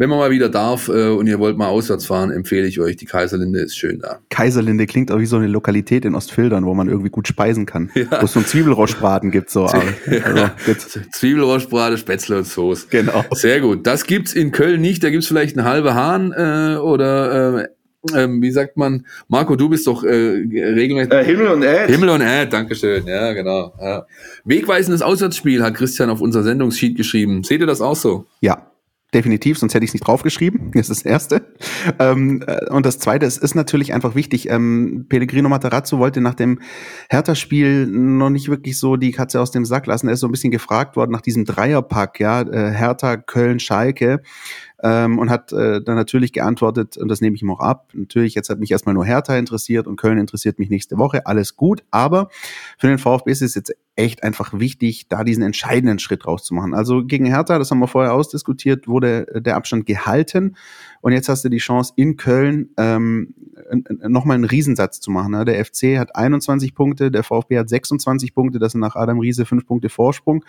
[0.00, 2.96] wenn man mal wieder darf äh, und ihr wollt mal auswärts fahren, empfehle ich euch,
[2.96, 4.20] die Kaiserlinde ist schön da.
[4.30, 7.90] Kaiserlinde klingt auch wie so eine Lokalität in Ostfildern, wo man irgendwie gut speisen kann.
[7.94, 8.06] Ja.
[8.18, 9.50] Wo es so ein Zwiebelroschbraten gibt.
[9.50, 9.70] So.
[10.24, 12.86] Also, Zwiebelroschbrate, Spätzle und Soße.
[12.88, 13.24] Genau.
[13.32, 13.86] Sehr gut.
[13.86, 15.04] Das gibt's in Köln nicht.
[15.04, 17.66] Da gibt's vielleicht einen halben Hahn äh, oder äh,
[18.16, 21.12] ähm, wie sagt man, Marco, du bist doch äh, regelmäßig.
[21.12, 21.90] Äh, Himmel und Erd.
[21.90, 23.06] Himmel und Erd, Dankeschön.
[23.06, 23.74] Ja, genau.
[23.78, 24.06] Ja.
[24.44, 27.44] Wegweisendes Auswärtsspiel hat Christian auf unser Sendungssheet geschrieben.
[27.44, 28.24] Seht ihr das auch so?
[28.40, 28.69] Ja,
[29.14, 30.70] definitiv, sonst hätte ich es nicht draufgeschrieben.
[30.72, 31.42] Das ist das Erste.
[31.98, 34.48] Ähm, äh, und das Zweite, es ist natürlich einfach wichtig.
[34.48, 36.60] Ähm, Pellegrino Matarazzo wollte nach dem
[37.08, 40.08] Hertha-Spiel noch nicht wirklich so die Katze aus dem Sack lassen.
[40.08, 44.22] Er ist so ein bisschen gefragt worden nach diesem Dreierpack, ja, äh, Hertha, Köln, Schalke
[44.82, 48.34] ähm, und hat äh, dann natürlich geantwortet, und das nehme ich ihm auch ab, natürlich,
[48.34, 51.82] jetzt hat mich erstmal nur Hertha interessiert und Köln interessiert mich nächste Woche, alles gut,
[51.90, 52.28] aber
[52.78, 56.74] für den VfB ist es jetzt echt einfach wichtig, da diesen entscheidenden Schritt rauszumachen.
[56.74, 60.56] Also gegen Hertha, das haben wir vorher ausdiskutiert, wurde der Abstand gehalten
[61.02, 63.34] und jetzt hast du die Chance in Köln ähm,
[64.06, 65.32] nochmal einen Riesensatz zu machen.
[65.32, 65.44] Ne?
[65.44, 69.46] Der FC hat 21 Punkte, der VfB hat 26 Punkte, das sind nach Adam Riese
[69.46, 70.44] fünf Punkte Vorsprung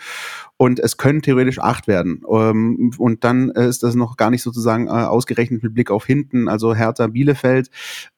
[0.57, 2.23] und es können theoretisch acht werden.
[2.29, 6.47] Ähm, und dann ist das noch gar nicht sozusagen äh, ausgerechnet mit Blick auf hinten,
[6.47, 7.69] also Hertha Bielefeld.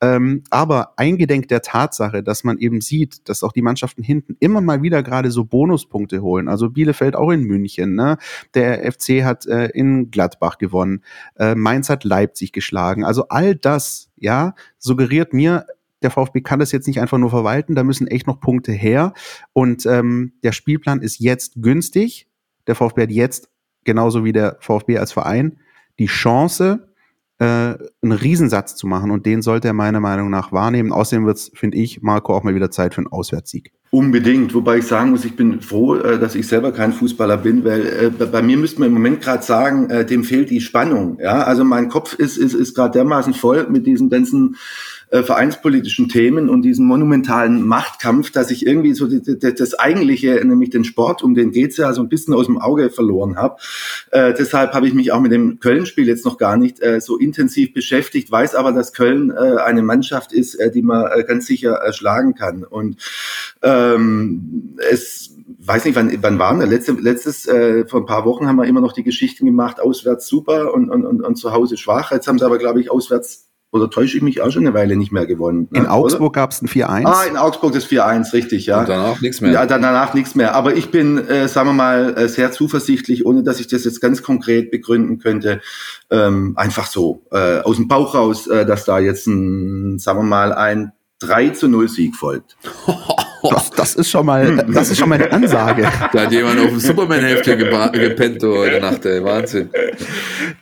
[0.01, 4.61] Ähm, aber eingedenk der Tatsache, dass man eben sieht, dass auch die Mannschaften hinten immer
[4.61, 6.47] mal wieder gerade so Bonuspunkte holen.
[6.47, 7.95] Also Bielefeld auch in München.
[7.95, 8.17] Ne?
[8.53, 11.03] Der FC hat äh, in Gladbach gewonnen.
[11.35, 13.03] Äh, Mainz hat Leipzig Leipzig geschlagen.
[13.03, 15.65] Also all das, ja, suggeriert mir,
[16.01, 19.13] der VfB kann das jetzt nicht einfach nur verwalten, da müssen echt noch Punkte her.
[19.53, 22.27] Und ähm, der Spielplan ist jetzt günstig.
[22.67, 23.49] Der VfB hat jetzt,
[23.83, 25.59] genauso wie der VfB als Verein,
[25.99, 26.89] die Chance,
[27.39, 29.11] äh, einen Riesensatz zu machen.
[29.11, 30.91] Und den sollte er meiner Meinung nach wahrnehmen.
[30.91, 33.73] Außerdem wird es, finde ich, Marco auch mal wieder Zeit für einen Auswärtssieg.
[33.93, 37.63] Unbedingt, wobei ich sagen muss, ich bin froh, äh, dass ich selber kein Fußballer bin,
[37.63, 41.19] weil äh, bei mir müsste man im Moment gerade sagen, äh, dem fehlt die Spannung.
[41.21, 44.55] Ja, also mein Kopf ist ist ist gerade dermaßen voll mit diesen ganzen
[45.13, 50.41] äh, vereinspolitischen Themen und diesen monumentalen Machtkampf, dass ich irgendwie so die, die, das Eigentliche,
[50.43, 53.57] nämlich den Sport, um den geht's ja, so ein bisschen aus dem Auge verloren habe.
[54.09, 57.19] Äh, deshalb habe ich mich auch mit dem Köln-Spiel jetzt noch gar nicht äh, so
[57.19, 61.45] intensiv beschäftigt, weiß aber, dass Köln äh, eine Mannschaft ist, äh, die man äh, ganz
[61.45, 62.63] sicher äh, schlagen kann.
[62.63, 62.97] Und
[63.61, 66.65] ähm, es weiß nicht, wann, wann waren wir?
[66.65, 70.25] Letzte, letztes, äh, vor ein paar Wochen haben wir immer noch die Geschichten gemacht, auswärts
[70.25, 72.11] super und, und, und, und zu Hause schwach.
[72.11, 74.95] Jetzt haben sie aber, glaube ich, auswärts oder täusche ich mich auch schon eine Weile
[74.95, 75.67] nicht mehr gewonnen?
[75.71, 75.79] Ne?
[75.79, 77.05] In Augsburg gab es ein 4-1.
[77.05, 78.81] Ah, in Augsburg das 4-1, richtig, ja.
[78.81, 79.51] Und danach nichts mehr.
[79.51, 80.53] Ja, danach nichts mehr.
[80.53, 83.99] Aber ich bin, äh, sagen wir mal, äh, sehr zuversichtlich, ohne dass ich das jetzt
[83.99, 85.59] ganz konkret begründen könnte.
[86.11, 90.23] Ähm, einfach so, äh, aus dem Bauch raus, äh, dass da jetzt ein, sagen wir
[90.23, 92.55] mal, ein 3 zu 0 Sieg folgt.
[93.49, 95.83] Das, das, ist schon mal, das ist schon mal eine Ansage.
[96.13, 99.23] Da hat jemand auf dem Superman-Heftchen gepennt heute Nacht, ey.
[99.23, 99.69] Wahnsinn.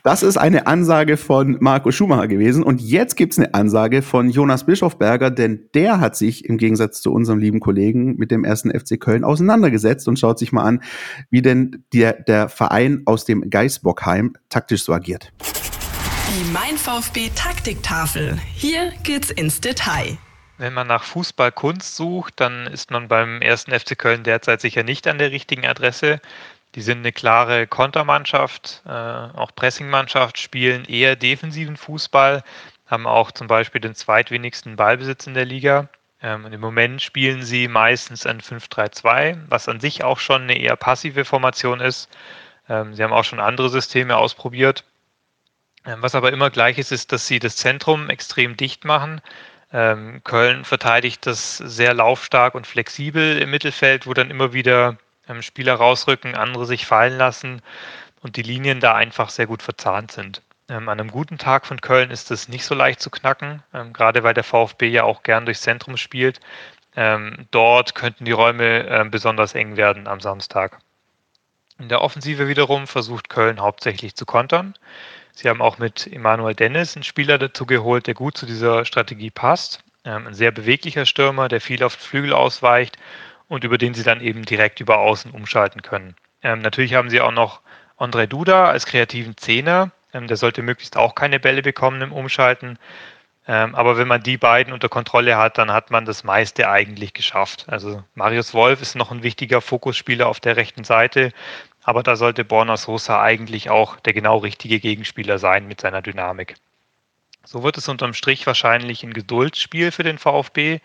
[0.02, 2.64] Das ist eine Ansage von Marco Schumacher gewesen.
[2.64, 7.12] Und jetzt gibt's eine Ansage von Jonas Bischofberger, denn der hat sich im Gegensatz zu
[7.12, 10.82] unserem lieben Kollegen mit dem ersten FC Köln auseinandergesetzt und schaut sich mal an,
[11.30, 15.32] wie denn der, der Verein aus dem Geisbockheim taktisch so agiert.
[15.40, 18.38] Die Mein VfB Taktiktafel.
[18.54, 20.18] Hier geht's ins Detail.
[20.62, 25.08] Wenn man nach Fußballkunst sucht, dann ist man beim ersten FC Köln derzeit sicher nicht
[25.08, 26.20] an der richtigen Adresse.
[26.76, 32.44] Die sind eine klare Kontermannschaft, äh, auch Pressingmannschaft, spielen eher defensiven Fußball,
[32.86, 35.88] haben auch zum Beispiel den zweitwenigsten Ballbesitz in der Liga.
[36.22, 40.76] Ähm, Im Moment spielen sie meistens ein 5-3-2, was an sich auch schon eine eher
[40.76, 42.08] passive Formation ist.
[42.68, 44.84] Ähm, sie haben auch schon andere Systeme ausprobiert.
[45.84, 49.20] Ähm, was aber immer gleich ist, ist, dass sie das Zentrum extrem dicht machen.
[49.72, 54.98] Ähm, Köln verteidigt das sehr laufstark und flexibel im Mittelfeld, wo dann immer wieder
[55.28, 57.62] ähm, Spieler rausrücken, andere sich fallen lassen
[58.20, 60.42] und die Linien da einfach sehr gut verzahnt sind.
[60.68, 63.92] Ähm, an einem guten Tag von Köln ist es nicht so leicht zu knacken, ähm,
[63.92, 66.40] gerade weil der VfB ja auch gern durchs Zentrum spielt.
[66.94, 70.78] Ähm, dort könnten die Räume äh, besonders eng werden am Samstag.
[71.78, 74.74] In der Offensive wiederum versucht Köln hauptsächlich zu kontern.
[75.32, 79.30] Sie haben auch mit Emanuel Dennis einen Spieler dazu geholt, der gut zu dieser Strategie
[79.30, 79.82] passt.
[80.04, 82.98] Ähm, ein sehr beweglicher Stürmer, der viel auf den Flügel ausweicht
[83.48, 86.14] und über den sie dann eben direkt über Außen umschalten können.
[86.42, 87.60] Ähm, natürlich haben sie auch noch
[87.98, 89.90] André Duda als kreativen Zehner.
[90.12, 92.78] Ähm, der sollte möglichst auch keine Bälle bekommen im Umschalten.
[93.46, 97.12] Ähm, aber wenn man die beiden unter Kontrolle hat, dann hat man das meiste eigentlich
[97.12, 97.64] geschafft.
[97.68, 101.32] Also Marius Wolf ist noch ein wichtiger Fokusspieler auf der rechten Seite.
[101.84, 106.54] Aber da sollte Borna Sosa eigentlich auch der genau richtige Gegenspieler sein mit seiner Dynamik.
[107.44, 110.78] So wird es unterm Strich wahrscheinlich ein Geduldsspiel für den VfB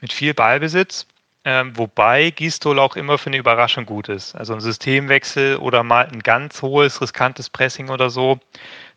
[0.00, 1.06] mit viel Ballbesitz,
[1.44, 4.34] ähm, wobei Gistol auch immer für eine Überraschung gut ist.
[4.34, 8.40] Also ein Systemwechsel oder mal ein ganz hohes, riskantes Pressing oder so,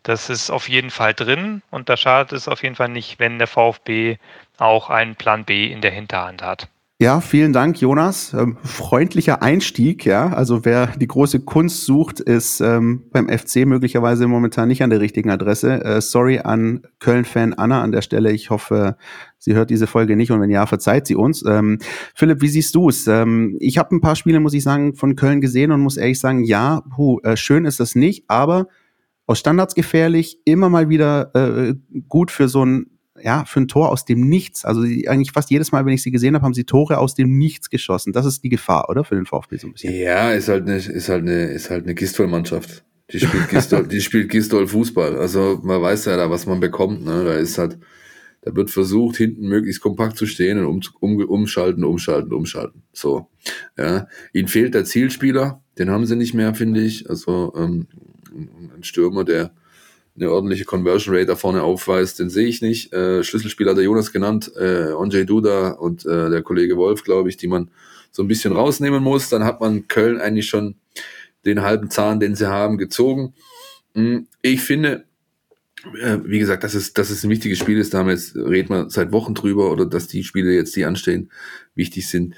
[0.02, 3.38] das ist auf jeden Fall drin und da schadet es auf jeden Fall nicht, wenn
[3.38, 4.18] der VfB
[4.58, 6.68] auch einen Plan B in der Hinterhand hat.
[7.00, 8.32] Ja, vielen Dank, Jonas.
[8.34, 10.28] Ähm, freundlicher Einstieg, ja.
[10.28, 15.00] Also wer die große Kunst sucht, ist ähm, beim FC möglicherweise momentan nicht an der
[15.00, 15.84] richtigen Adresse.
[15.84, 18.30] Äh, sorry an Köln-Fan Anna an der Stelle.
[18.30, 18.96] Ich hoffe,
[19.38, 21.44] sie hört diese Folge nicht und wenn ja, verzeiht sie uns.
[21.44, 21.80] Ähm,
[22.14, 23.08] Philipp, wie siehst du es?
[23.08, 26.20] Ähm, ich habe ein paar Spiele, muss ich sagen, von Köln gesehen und muss ehrlich
[26.20, 28.68] sagen, ja, puh, äh, schön ist das nicht, aber
[29.26, 31.74] aus Standards gefährlich, immer mal wieder äh,
[32.08, 32.93] gut für so ein
[33.24, 34.66] ja, für ein Tor aus dem Nichts.
[34.66, 37.14] Also die, eigentlich fast jedes Mal, wenn ich sie gesehen habe, haben sie Tore aus
[37.14, 38.12] dem Nichts geschossen.
[38.12, 39.02] Das ist die Gefahr, oder?
[39.02, 39.94] Für den VfB so ein bisschen.
[39.94, 42.84] Ja, ist halt eine, ist halt eine, ist halt eine Gistol-Mannschaft.
[43.10, 45.16] Die spielt Gistol, die spielt Gistol Fußball.
[45.16, 47.02] Also man weiß ja da, was man bekommt.
[47.02, 47.24] Ne?
[47.24, 47.78] Da ist halt,
[48.42, 52.82] da wird versucht, hinten möglichst kompakt zu stehen und um, um, umschalten, umschalten, umschalten.
[52.92, 53.30] So.
[53.78, 54.06] Ja.
[54.34, 57.08] Ihnen fehlt der Zielspieler, den haben sie nicht mehr, finde ich.
[57.08, 57.86] Also ähm,
[58.76, 59.54] ein Stürmer, der
[60.16, 62.92] eine ordentliche Conversion Rate da vorne aufweist, den sehe ich nicht.
[62.92, 67.28] Äh, Schlüsselspieler hat der Jonas genannt, äh, Onjay Duda und äh, der Kollege Wolf, glaube
[67.28, 67.70] ich, die man
[68.12, 69.28] so ein bisschen rausnehmen muss.
[69.28, 70.76] Dann hat man Köln eigentlich schon
[71.44, 73.34] den halben Zahn, den sie haben, gezogen.
[73.94, 75.04] Hm, ich finde,
[76.00, 78.36] äh, wie gesagt, dass es, dass es ein wichtiges Spiel ist, da haben wir jetzt,
[78.36, 81.30] reden wir seit Wochen drüber, oder dass die Spiele jetzt, die anstehen,
[81.74, 82.34] wichtig sind.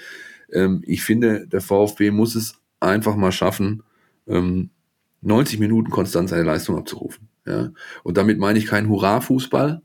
[0.51, 3.83] Ähm, ich finde, der VfB muss es einfach mal schaffen,
[4.27, 4.70] ähm,
[5.22, 7.29] 90 Minuten konstant seine Leistung abzurufen.
[7.47, 7.70] Ja?
[8.03, 9.82] Und damit meine ich keinen Hurra-Fußball.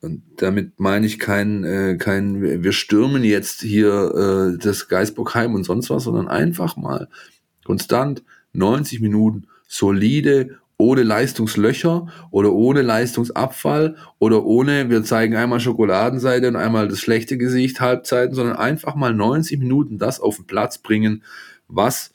[0.00, 5.64] Und damit meine ich kein, äh, kein, wir stürmen jetzt hier äh, das Geisbockheim und
[5.64, 7.08] sonst was, sondern einfach mal
[7.64, 8.22] konstant
[8.52, 16.56] 90 Minuten solide, ohne Leistungslöcher oder ohne Leistungsabfall oder ohne, wir zeigen einmal Schokoladenseite und
[16.56, 21.24] einmal das schlechte Gesicht, Halbzeiten, sondern einfach mal 90 Minuten das auf den Platz bringen,
[21.66, 22.12] was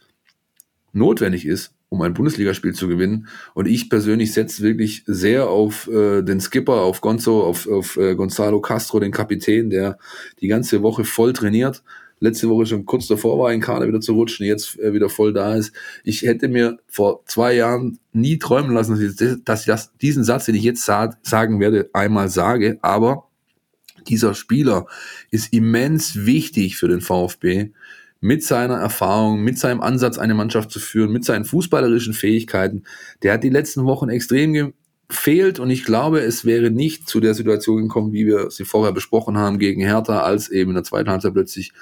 [0.93, 3.27] notwendig ist, um ein Bundesligaspiel zu gewinnen.
[3.53, 8.15] Und ich persönlich setze wirklich sehr auf äh, den Skipper, auf Gonzo, auf, auf äh,
[8.15, 9.99] Gonzalo Castro, den Kapitän, der
[10.41, 11.83] die ganze Woche voll trainiert.
[12.19, 15.33] Letzte Woche schon kurz davor war, in Kader wieder zu rutschen, jetzt äh, wieder voll
[15.33, 15.71] da ist.
[16.03, 20.23] Ich hätte mir vor zwei Jahren nie träumen lassen, dass ich, dass ich das, diesen
[20.23, 22.79] Satz, den ich jetzt sa sagen werde, einmal sage.
[22.81, 23.27] Aber
[24.07, 24.87] dieser Spieler
[25.29, 27.69] ist immens wichtig für den VfB
[28.23, 32.85] mit seiner Erfahrung, mit seinem Ansatz, eine Mannschaft zu führen, mit seinen fußballerischen Fähigkeiten.
[33.21, 34.53] Der hat die letzten Wochen extrem
[35.09, 38.93] gefehlt und ich glaube, es wäre nicht zu der Situation gekommen, wie wir sie vorher
[38.93, 41.73] besprochen haben gegen Hertha, als eben in der zweiten Halbzeit plötzlich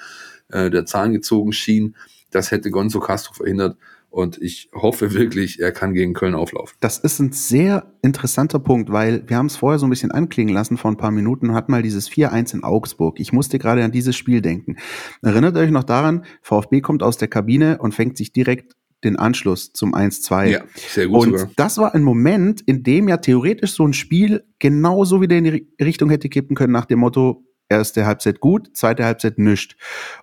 [0.50, 1.96] äh, der Zahn gezogen schien.
[2.32, 3.78] Das hätte Gonzo Castro verhindert.
[4.12, 6.76] Und ich hoffe wirklich, er kann gegen Köln auflaufen.
[6.82, 10.54] Das ist ein sehr interessanter Punkt, weil wir haben es vorher so ein bisschen anklingen
[10.54, 13.22] lassen vor ein paar Minuten und hatten mal dieses 4-1 in Augsburg.
[13.22, 14.76] Ich musste gerade an dieses Spiel denken.
[15.22, 19.72] Erinnert euch noch daran, VfB kommt aus der Kabine und fängt sich direkt den Anschluss
[19.72, 20.46] zum 1-2.
[20.50, 21.50] Ja, sehr gut Und sogar.
[21.56, 25.68] das war ein Moment, in dem ja theoretisch so ein Spiel genauso wieder in die
[25.82, 29.76] Richtung hätte kippen können, nach dem Motto, erste Halbzeit gut, zweite Halbzeit nischt.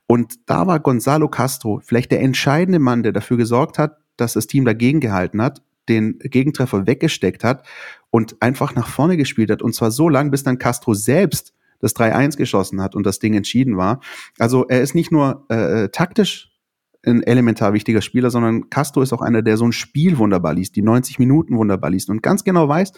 [0.07, 4.47] Und da war Gonzalo Castro vielleicht der entscheidende Mann, der dafür gesorgt hat, dass das
[4.47, 7.67] Team dagegen gehalten hat, den Gegentreffer weggesteckt hat
[8.11, 9.63] und einfach nach vorne gespielt hat.
[9.63, 13.35] Und zwar so lang, bis dann Castro selbst das 3-1 geschossen hat und das Ding
[13.35, 14.01] entschieden war.
[14.39, 16.51] Also er ist nicht nur äh, taktisch
[17.07, 20.77] ein elementar wichtiger Spieler, sondern Castro ist auch einer, der so ein Spiel wunderbar liest,
[20.77, 22.93] die 90 Minuten wunderbar liest und ganz genau weiß,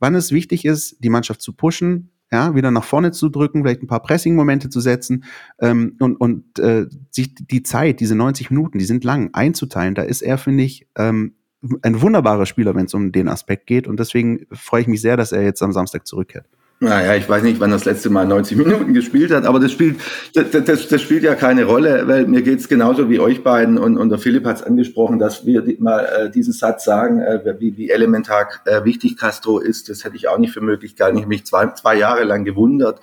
[0.00, 3.82] wann es wichtig ist, die Mannschaft zu pushen, ja, wieder nach vorne zu drücken, vielleicht
[3.82, 5.24] ein paar Pressing-Momente zu setzen
[5.60, 9.94] ähm, und, und äh, sich die Zeit, diese 90 Minuten, die sind lang, einzuteilen.
[9.94, 11.34] Da ist er, finde ich, ähm,
[11.82, 13.88] ein wunderbarer Spieler, wenn es um den Aspekt geht.
[13.88, 16.46] Und deswegen freue ich mich sehr, dass er jetzt am Samstag zurückkehrt.
[16.80, 19.98] Naja, ich weiß nicht, wann das letzte Mal 90 Minuten gespielt hat, aber das spielt,
[20.34, 23.98] das, das, das spielt ja keine Rolle, weil mir geht's genauso wie euch beiden und,
[23.98, 27.90] und der Philipp hat's angesprochen, dass wir mal äh, diesen Satz sagen, äh, wie, wie
[27.90, 29.88] elementar äh, wichtig Castro ist.
[29.88, 31.16] Das hätte ich auch nicht für möglich gehalten.
[31.16, 33.00] Ich habe mich zwei, zwei Jahre lang gewundert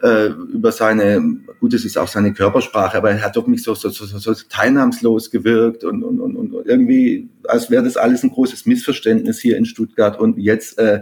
[0.00, 1.20] äh, über seine,
[1.58, 4.34] gut, es ist auch seine Körpersprache, aber er hat doch mich so, so, so, so
[4.48, 9.56] teilnahmslos gewirkt und, und, und, und irgendwie, als wäre das alles ein großes Missverständnis hier
[9.56, 11.00] in Stuttgart und jetzt äh,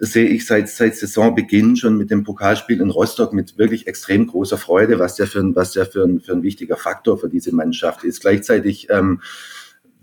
[0.00, 4.56] sehe ich seit, seit Saisonbeginn schon mit dem Pokalspiel in Rostock mit wirklich extrem großer
[4.56, 7.54] Freude, was der für ein, was der für ein, für ein wichtiger Faktor für diese
[7.54, 8.20] Mannschaft ist.
[8.20, 9.20] Gleichzeitig, ähm,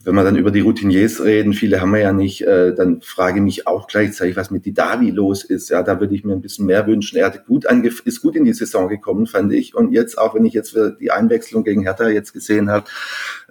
[0.03, 3.39] wenn wir dann über die Routiniers reden, viele haben wir ja nicht, äh, dann frage
[3.39, 5.69] ich mich auch gleichzeitig, was mit Didavi los ist.
[5.69, 7.17] Ja, da würde ich mir ein bisschen mehr wünschen.
[7.17, 9.73] Er hat gut angef ist gut in die Saison gekommen, fand ich.
[9.73, 12.85] Und jetzt, auch wenn ich jetzt die Einwechslung gegen Hertha jetzt gesehen habe,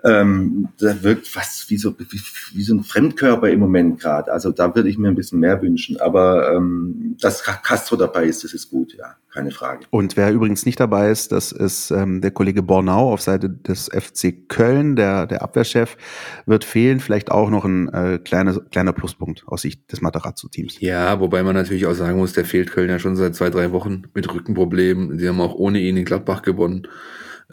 [0.05, 2.21] ähm, da wirkt fast wie so, wie,
[2.53, 4.31] wie so ein Fremdkörper im Moment gerade.
[4.31, 5.99] Also da würde ich mir ein bisschen mehr wünschen.
[5.99, 9.87] Aber ähm, dass Castro dabei ist, das ist gut, ja, keine Frage.
[9.89, 13.89] Und wer übrigens nicht dabei ist, das ist ähm, der Kollege Bornau auf Seite des
[13.89, 15.97] FC Köln, der, der Abwehrchef,
[16.45, 17.01] wird fehlen.
[17.01, 20.81] Vielleicht auch noch ein äh, kleiner, kleiner Pluspunkt aus Sicht des Materazzo-Teams.
[20.81, 23.73] Ja, wobei man natürlich auch sagen muss, der fehlt Köln ja schon seit zwei, drei
[23.73, 25.17] Wochen mit Rückenproblemen.
[25.17, 26.89] Die haben auch ohne ihn in Gladbach gewonnen.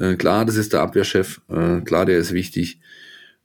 [0.01, 1.41] Äh, klar, das ist der Abwehrchef.
[1.49, 2.79] Äh, klar, der ist wichtig.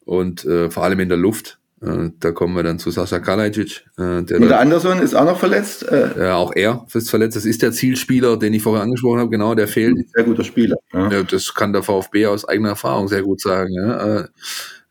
[0.04, 1.59] Und äh, vor allem in der Luft.
[1.82, 3.84] Äh, da kommen wir dann zu Sascha Kalajic.
[3.98, 5.82] Äh, der Und der Anderson ist auch noch verletzt.
[5.86, 7.36] Äh, ja, auch er ist verletzt.
[7.36, 9.30] Das ist der Zielspieler, den ich vorher angesprochen habe.
[9.30, 10.09] Genau, der fehlt.
[10.14, 10.76] sehr guter Spieler.
[10.94, 11.11] Ja.
[11.12, 13.72] Ja, das kann der VfB aus eigener Erfahrung sehr gut sagen.
[13.74, 14.20] Ja.
[14.20, 14.28] Äh,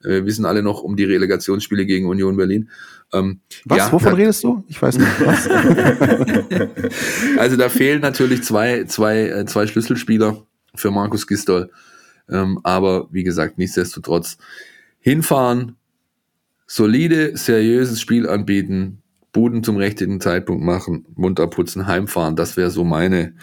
[0.03, 2.69] Wir wissen alle noch um die Relegationsspiele gegen Union Berlin.
[3.13, 3.77] Ähm, Was?
[3.79, 4.63] ja, Wovon da- redest du?
[4.67, 5.09] Ich weiß nicht.
[5.25, 5.49] Was?
[7.37, 10.45] Also da fehlen natürlich zwei, zwei, zwei Schlüsselspieler
[10.77, 11.69] für Markus Gistol.
[12.29, 14.37] Ähm, aber wie gesagt, nichtsdestotrotz
[14.99, 15.75] hinfahren,
[16.67, 19.01] solide, seriöses Spiel anbieten,
[19.31, 22.35] Buden zum richtigen Zeitpunkt machen, munter putzen, heimfahren.
[22.35, 23.33] Das wäre so meine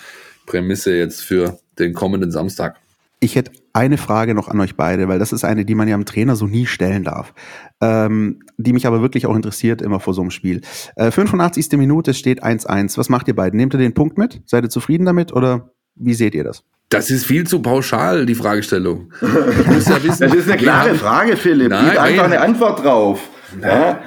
[0.46, 2.76] Prämisse jetzt für den kommenden Samstag.
[3.20, 5.94] Ich hätte eine Frage noch an euch beide, weil das ist eine, die man ja
[5.94, 7.32] am Trainer so nie stellen darf.
[7.80, 10.62] Ähm, die mich aber wirklich auch interessiert, immer vor so einem Spiel.
[10.96, 11.78] Äh, 85.
[11.78, 12.98] Minute steht 1-1.
[12.98, 13.58] Was macht ihr beiden?
[13.58, 14.42] Nehmt ihr den Punkt mit?
[14.46, 16.62] Seid ihr zufrieden damit oder wie seht ihr das?
[16.88, 19.12] Das ist viel zu pauschal, die Fragestellung.
[19.22, 19.28] Ja
[20.02, 21.70] wissen, Das ist eine klare Frage, Philipp.
[21.70, 22.32] Nein, Gib einfach nein.
[22.32, 23.20] eine Antwort drauf.
[23.62, 24.00] Ja,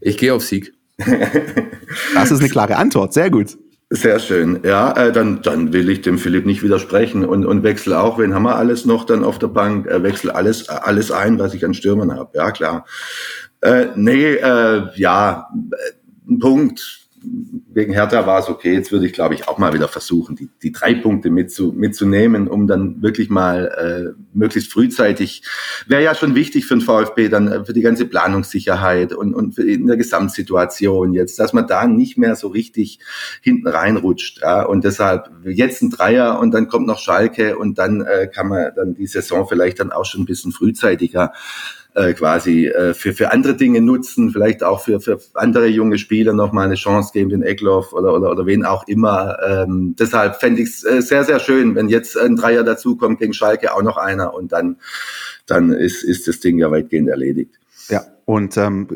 [0.00, 0.72] Ich gehe auf Sieg.
[2.14, 3.12] Das ist eine klare Antwort.
[3.14, 3.56] Sehr gut.
[3.90, 4.60] sehr schön.
[4.64, 8.34] Ja, äh, dann, dann will ich dem Philipp nicht widersprechen und, und wechsle auch, wen
[8.34, 11.64] haben wir alles noch dann auf der Bank, äh, wechsle alles, alles ein, was ich
[11.64, 12.36] an Stürmern habe.
[12.36, 12.84] Ja, klar.
[13.62, 17.07] Äh, nee, äh, ja, äh, ein Punkt.
[17.20, 18.74] Wegen Hertha war es okay.
[18.74, 22.48] Jetzt würde ich, glaube ich, auch mal wieder versuchen, die, die drei Punkte mitzu, mitzunehmen,
[22.48, 25.42] um dann wirklich mal äh, möglichst frühzeitig,
[25.86, 29.54] wäre ja schon wichtig für den VfB, dann äh, für die ganze Planungssicherheit und, und
[29.54, 32.98] für in der Gesamtsituation jetzt, dass man da nicht mehr so richtig
[33.42, 34.40] hinten reinrutscht.
[34.42, 34.62] Ja?
[34.62, 38.72] Und deshalb jetzt ein Dreier und dann kommt noch Schalke und dann äh, kann man
[38.74, 41.32] dann die Saison vielleicht dann auch schon ein bisschen frühzeitiger
[41.98, 46.32] äh, quasi äh, für, für andere Dinge nutzen, vielleicht auch für, für andere junge Spieler
[46.32, 49.36] noch mal eine Chance geben, den Eckloff oder, oder, oder wen auch immer.
[49.44, 53.32] Ähm, deshalb fände ich es äh, sehr, sehr schön, wenn jetzt ein Dreier dazukommt gegen
[53.32, 54.76] Schalke, auch noch einer und dann,
[55.46, 57.58] dann ist, ist das Ding ja weitgehend erledigt.
[57.88, 58.86] Ja, und ähm,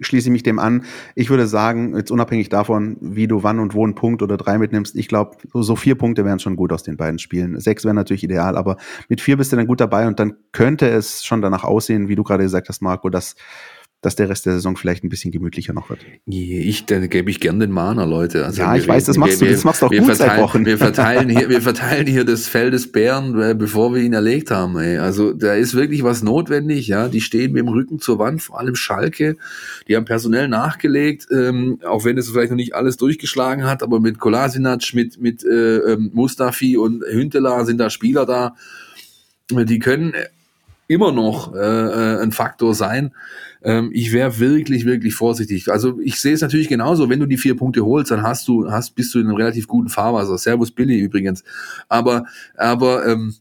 [0.00, 0.86] schließe ich mich dem an.
[1.14, 4.56] Ich würde sagen, jetzt unabhängig davon, wie du wann und wo einen Punkt oder drei
[4.56, 7.60] mitnimmst, ich glaube, so, so vier Punkte wären schon gut aus den beiden Spielen.
[7.60, 8.78] Sechs wären natürlich ideal, aber
[9.10, 12.14] mit vier bist du dann gut dabei und dann könnte es schon danach aussehen, wie
[12.14, 13.36] du gerade gesagt hast, Marco, dass
[14.02, 16.00] dass der Rest der Saison vielleicht ein bisschen gemütlicher noch wird.
[16.26, 18.44] Ich, dann gebe ich gern den Mahner, Leute.
[18.44, 20.30] Also ja, ich weiß, das machst wir, du, das machst du auch wir gut verteilen,
[20.30, 20.66] seit Wochen.
[20.66, 24.50] Wir verteilen hier, wir verteilen hier das Fell des Bären, äh, bevor wir ihn erlegt
[24.50, 24.76] haben.
[24.76, 24.98] Ey.
[24.98, 26.88] Also da ist wirklich was notwendig.
[26.88, 29.36] Ja, die stehen mit dem Rücken zur Wand, vor allem Schalke.
[29.86, 34.00] Die haben personell nachgelegt, ähm, auch wenn es vielleicht noch nicht alles durchgeschlagen hat, aber
[34.00, 38.56] mit Kolasinac, mit mit äh, ähm, Mustafi und Hünteler sind da Spieler da,
[39.48, 40.12] die können
[40.88, 43.12] immer noch äh, äh ein Faktor sein.
[43.64, 45.70] Ähm, ich wäre wirklich, wirklich vorsichtig.
[45.70, 47.08] Also ich sehe es natürlich genauso.
[47.08, 49.68] Wenn du die vier Punkte holst, dann hast du, hast, bist du in einem relativ
[49.68, 50.36] guten Fahrwasser.
[50.38, 51.44] Servus Billy übrigens.
[51.88, 52.26] Aber,
[52.56, 53.34] aber ähm,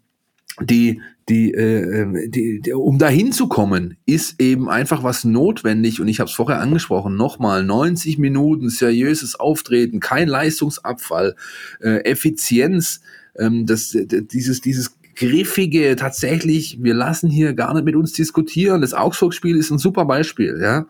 [0.60, 6.02] die, die, äh, die, die, um dahin zu kommen, ist eben einfach was notwendig.
[6.02, 7.16] Und ich habe es vorher angesprochen.
[7.16, 11.36] Nochmal 90 Minuten seriöses Auftreten, kein Leistungsabfall,
[11.80, 13.02] äh, Effizienz.
[13.38, 18.82] Ähm, das, dieses, dieses griffige, tatsächlich, wir lassen hier gar nicht mit uns diskutieren.
[18.82, 20.88] Das Augsburg-Spiel ist ein super Beispiel, ja.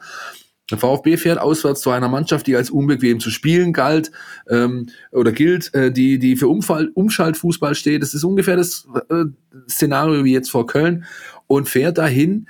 [0.70, 4.10] Der VfB fährt auswärts zu einer Mannschaft, die als unbequem zu spielen galt
[4.50, 8.02] ähm, oder gilt, äh, die, die für Umfall, Umschaltfußball steht.
[8.02, 9.26] Das ist ungefähr das äh,
[9.70, 11.04] Szenario wie jetzt vor Köln
[11.48, 12.48] und fährt dahin,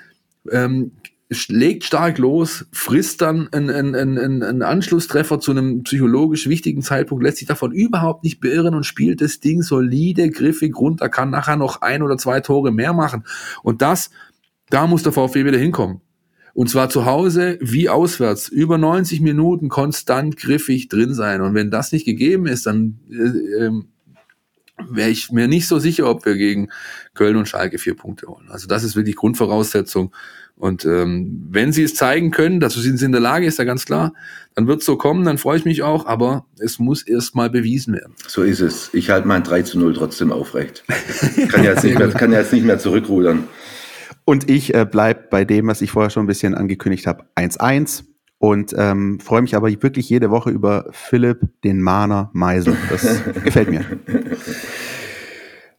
[0.51, 0.91] ähm,
[1.47, 7.23] legt stark los, frisst dann einen, einen, einen, einen Anschlusstreffer zu einem psychologisch wichtigen Zeitpunkt,
[7.23, 11.55] lässt sich davon überhaupt nicht beirren und spielt das Ding solide, griffig runter, kann nachher
[11.55, 13.23] noch ein oder zwei Tore mehr machen.
[13.63, 14.11] Und das,
[14.69, 16.01] da muss der VfB wieder hinkommen.
[16.53, 21.39] Und zwar zu Hause wie auswärts, über 90 Minuten konstant griffig drin sein.
[21.39, 23.71] Und wenn das nicht gegeben ist, dann äh, äh,
[24.89, 26.69] wäre ich mir nicht so sicher, ob wir gegen
[27.13, 28.49] Köln und Schalke vier Punkte holen.
[28.49, 30.13] Also das ist wirklich Grundvoraussetzung.
[30.61, 33.83] Und ähm, wenn sie es zeigen können, dass sie in der Lage ist, ja ganz
[33.83, 34.13] klar,
[34.53, 37.49] dann wird es so kommen, dann freue ich mich auch, aber es muss erst mal
[37.49, 38.13] bewiesen werden.
[38.27, 38.91] So ist es.
[38.93, 40.83] Ich halte mein 3 zu 0 trotzdem aufrecht.
[41.49, 43.45] kann, ja jetzt nicht mehr, kann ja jetzt nicht mehr zurückrudern.
[44.23, 48.03] Und ich äh, bleibe bei dem, was ich vorher schon ein bisschen angekündigt habe, 1-1
[48.37, 52.77] und ähm, freue mich aber wirklich jede Woche über Philipp, den Mahner Meisel.
[52.91, 53.83] Das gefällt mir.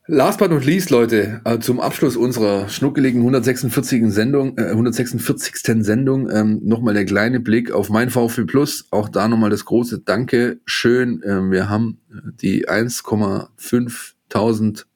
[0.08, 4.10] Last but not least, Leute, äh, zum Abschluss unserer schnuckeligen 146.
[4.10, 5.84] Sendung, äh, 146.
[5.84, 8.88] Sendung, ähm, nochmal der kleine Blick auf mein VfB Plus.
[8.90, 10.58] Auch da nochmal das große Danke.
[10.64, 12.00] Schön, äh, wir haben
[12.42, 14.86] die 1,5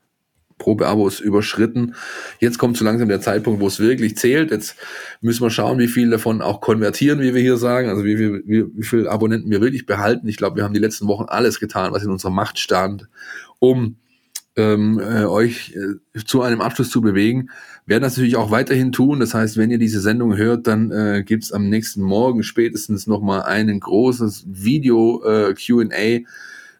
[0.59, 1.95] Probeabos überschritten.
[2.41, 4.51] Jetzt kommt so langsam der Zeitpunkt, wo es wirklich zählt.
[4.51, 4.75] Jetzt
[5.21, 8.43] müssen wir schauen, wie viel davon auch konvertieren, wie wir hier sagen, also wie, wie,
[8.45, 10.27] wie, wie viele Abonnenten wir wirklich behalten.
[10.27, 13.09] Ich glaube, wir haben die letzten Wochen alles getan, was in unserer Macht stand,
[13.61, 13.99] um
[14.57, 17.51] ähm, äh, euch äh, zu einem Abschluss zu bewegen.
[17.85, 19.21] Werden das natürlich auch weiterhin tun.
[19.21, 23.43] Das heißt, wenn ihr diese Sendung hört, dann äh, gibt am nächsten Morgen spätestens nochmal
[23.43, 26.25] ein großes Video äh, QA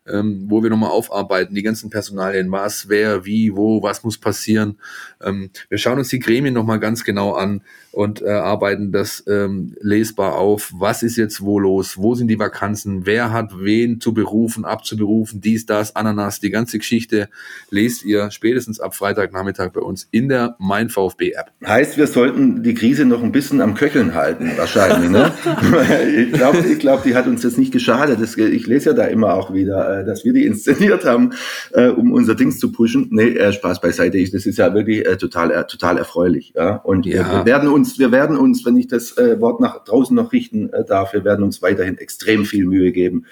[0.09, 4.79] ähm, wo wir nochmal aufarbeiten, die ganzen Personalien, was, wer, wie, wo, was muss passieren.
[5.21, 7.63] Ähm, wir schauen uns die Gremien nochmal ganz genau an
[7.97, 10.71] und äh, arbeiten das ähm, lesbar auf.
[10.77, 11.97] Was ist jetzt wo los?
[11.97, 13.07] Wo sind die Vakanzen?
[13.07, 15.41] Wer hat wen zu berufen, abzuberufen?
[15.41, 17.31] Dies, das, Ananas, die ganze Geschichte
[17.71, 21.53] lest ihr spätestens ab Freitagnachmittag bei uns in der Mein VfB App.
[21.67, 25.09] Heißt, wir sollten die Krise noch ein bisschen am Köcheln halten, wahrscheinlich.
[25.09, 25.33] ne?
[26.19, 28.21] ich glaube, ich glaub, die hat uns jetzt nicht geschadet.
[28.21, 31.31] Das, ich lese ja da immer auch wieder äh, dass wir die inszeniert haben,
[31.73, 33.09] äh, um unser Dings zu pushen.
[33.11, 34.23] Nee, äh, Spaß beiseite.
[34.31, 36.53] Das ist ja wirklich total, total erfreulich.
[36.55, 36.77] Ja?
[36.77, 37.39] Und ja.
[37.39, 40.73] wir werden uns, wir werden uns, wenn ich das äh, Wort nach draußen noch richten
[40.73, 43.27] äh, darf, wir werden uns weiterhin extrem viel Mühe geben,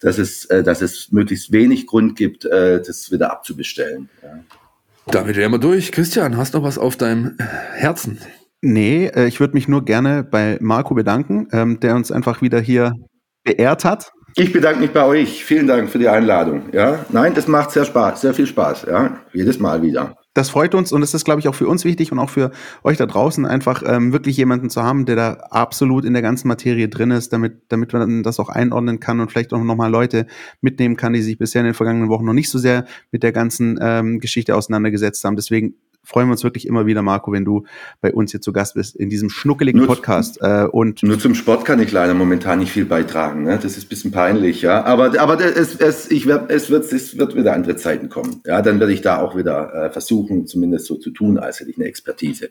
[0.00, 4.08] dass es, äh, dass es möglichst wenig Grund gibt, äh, das wieder abzubestellen.
[4.22, 4.40] Ja.
[5.06, 5.92] Damit wären wir durch.
[5.92, 8.18] Christian, hast du noch was auf deinem Herzen?
[8.60, 12.60] Nee, äh, ich würde mich nur gerne bei Marco bedanken, ähm, der uns einfach wieder
[12.60, 12.92] hier
[13.44, 15.44] beehrt hat ich bedanke mich bei euch.
[15.44, 16.62] Vielen Dank für die Einladung.
[16.72, 18.86] Ja, nein, das macht sehr Spaß, sehr viel Spaß.
[18.88, 20.16] Ja, jedes Mal wieder.
[20.32, 22.52] Das freut uns und es ist, glaube ich, auch für uns wichtig und auch für
[22.84, 26.46] euch da draußen einfach ähm, wirklich jemanden zu haben, der da absolut in der ganzen
[26.46, 30.26] Materie drin ist, damit, damit man das auch einordnen kann und vielleicht auch nochmal Leute
[30.60, 33.32] mitnehmen kann, die sich bisher in den vergangenen Wochen noch nicht so sehr mit der
[33.32, 35.34] ganzen ähm, Geschichte auseinandergesetzt haben.
[35.34, 37.64] Deswegen freuen wir uns wirklich immer wieder, Marco, wenn du
[38.00, 40.38] bei uns hier zu Gast bist in diesem schnuckeligen nur, Podcast.
[40.40, 43.44] Äh, und nur zum Sport kann ich leider momentan nicht viel beitragen.
[43.44, 43.58] Ne?
[43.62, 44.84] Das ist ein bisschen peinlich, ja.
[44.84, 48.40] Aber, aber es, es, ich werd, es, wird, es wird wieder andere Zeiten kommen.
[48.46, 51.70] Ja, dann werde ich da auch wieder äh, versuchen, zumindest so zu tun, als hätte
[51.70, 52.50] ich eine Expertise.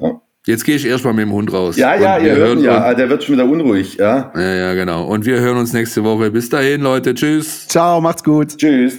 [0.00, 0.20] Ja.
[0.46, 1.76] Jetzt gehe ich erstmal mit dem Hund raus.
[1.76, 4.32] Ja, ja, ihr hört ja, der wird schon wieder unruhig, ja.
[4.34, 5.06] Ja, ja, genau.
[5.06, 6.30] Und wir hören uns nächste Woche.
[6.30, 7.14] Bis dahin, Leute.
[7.14, 7.68] Tschüss.
[7.68, 8.56] Ciao, macht's gut.
[8.56, 8.98] Tschüss.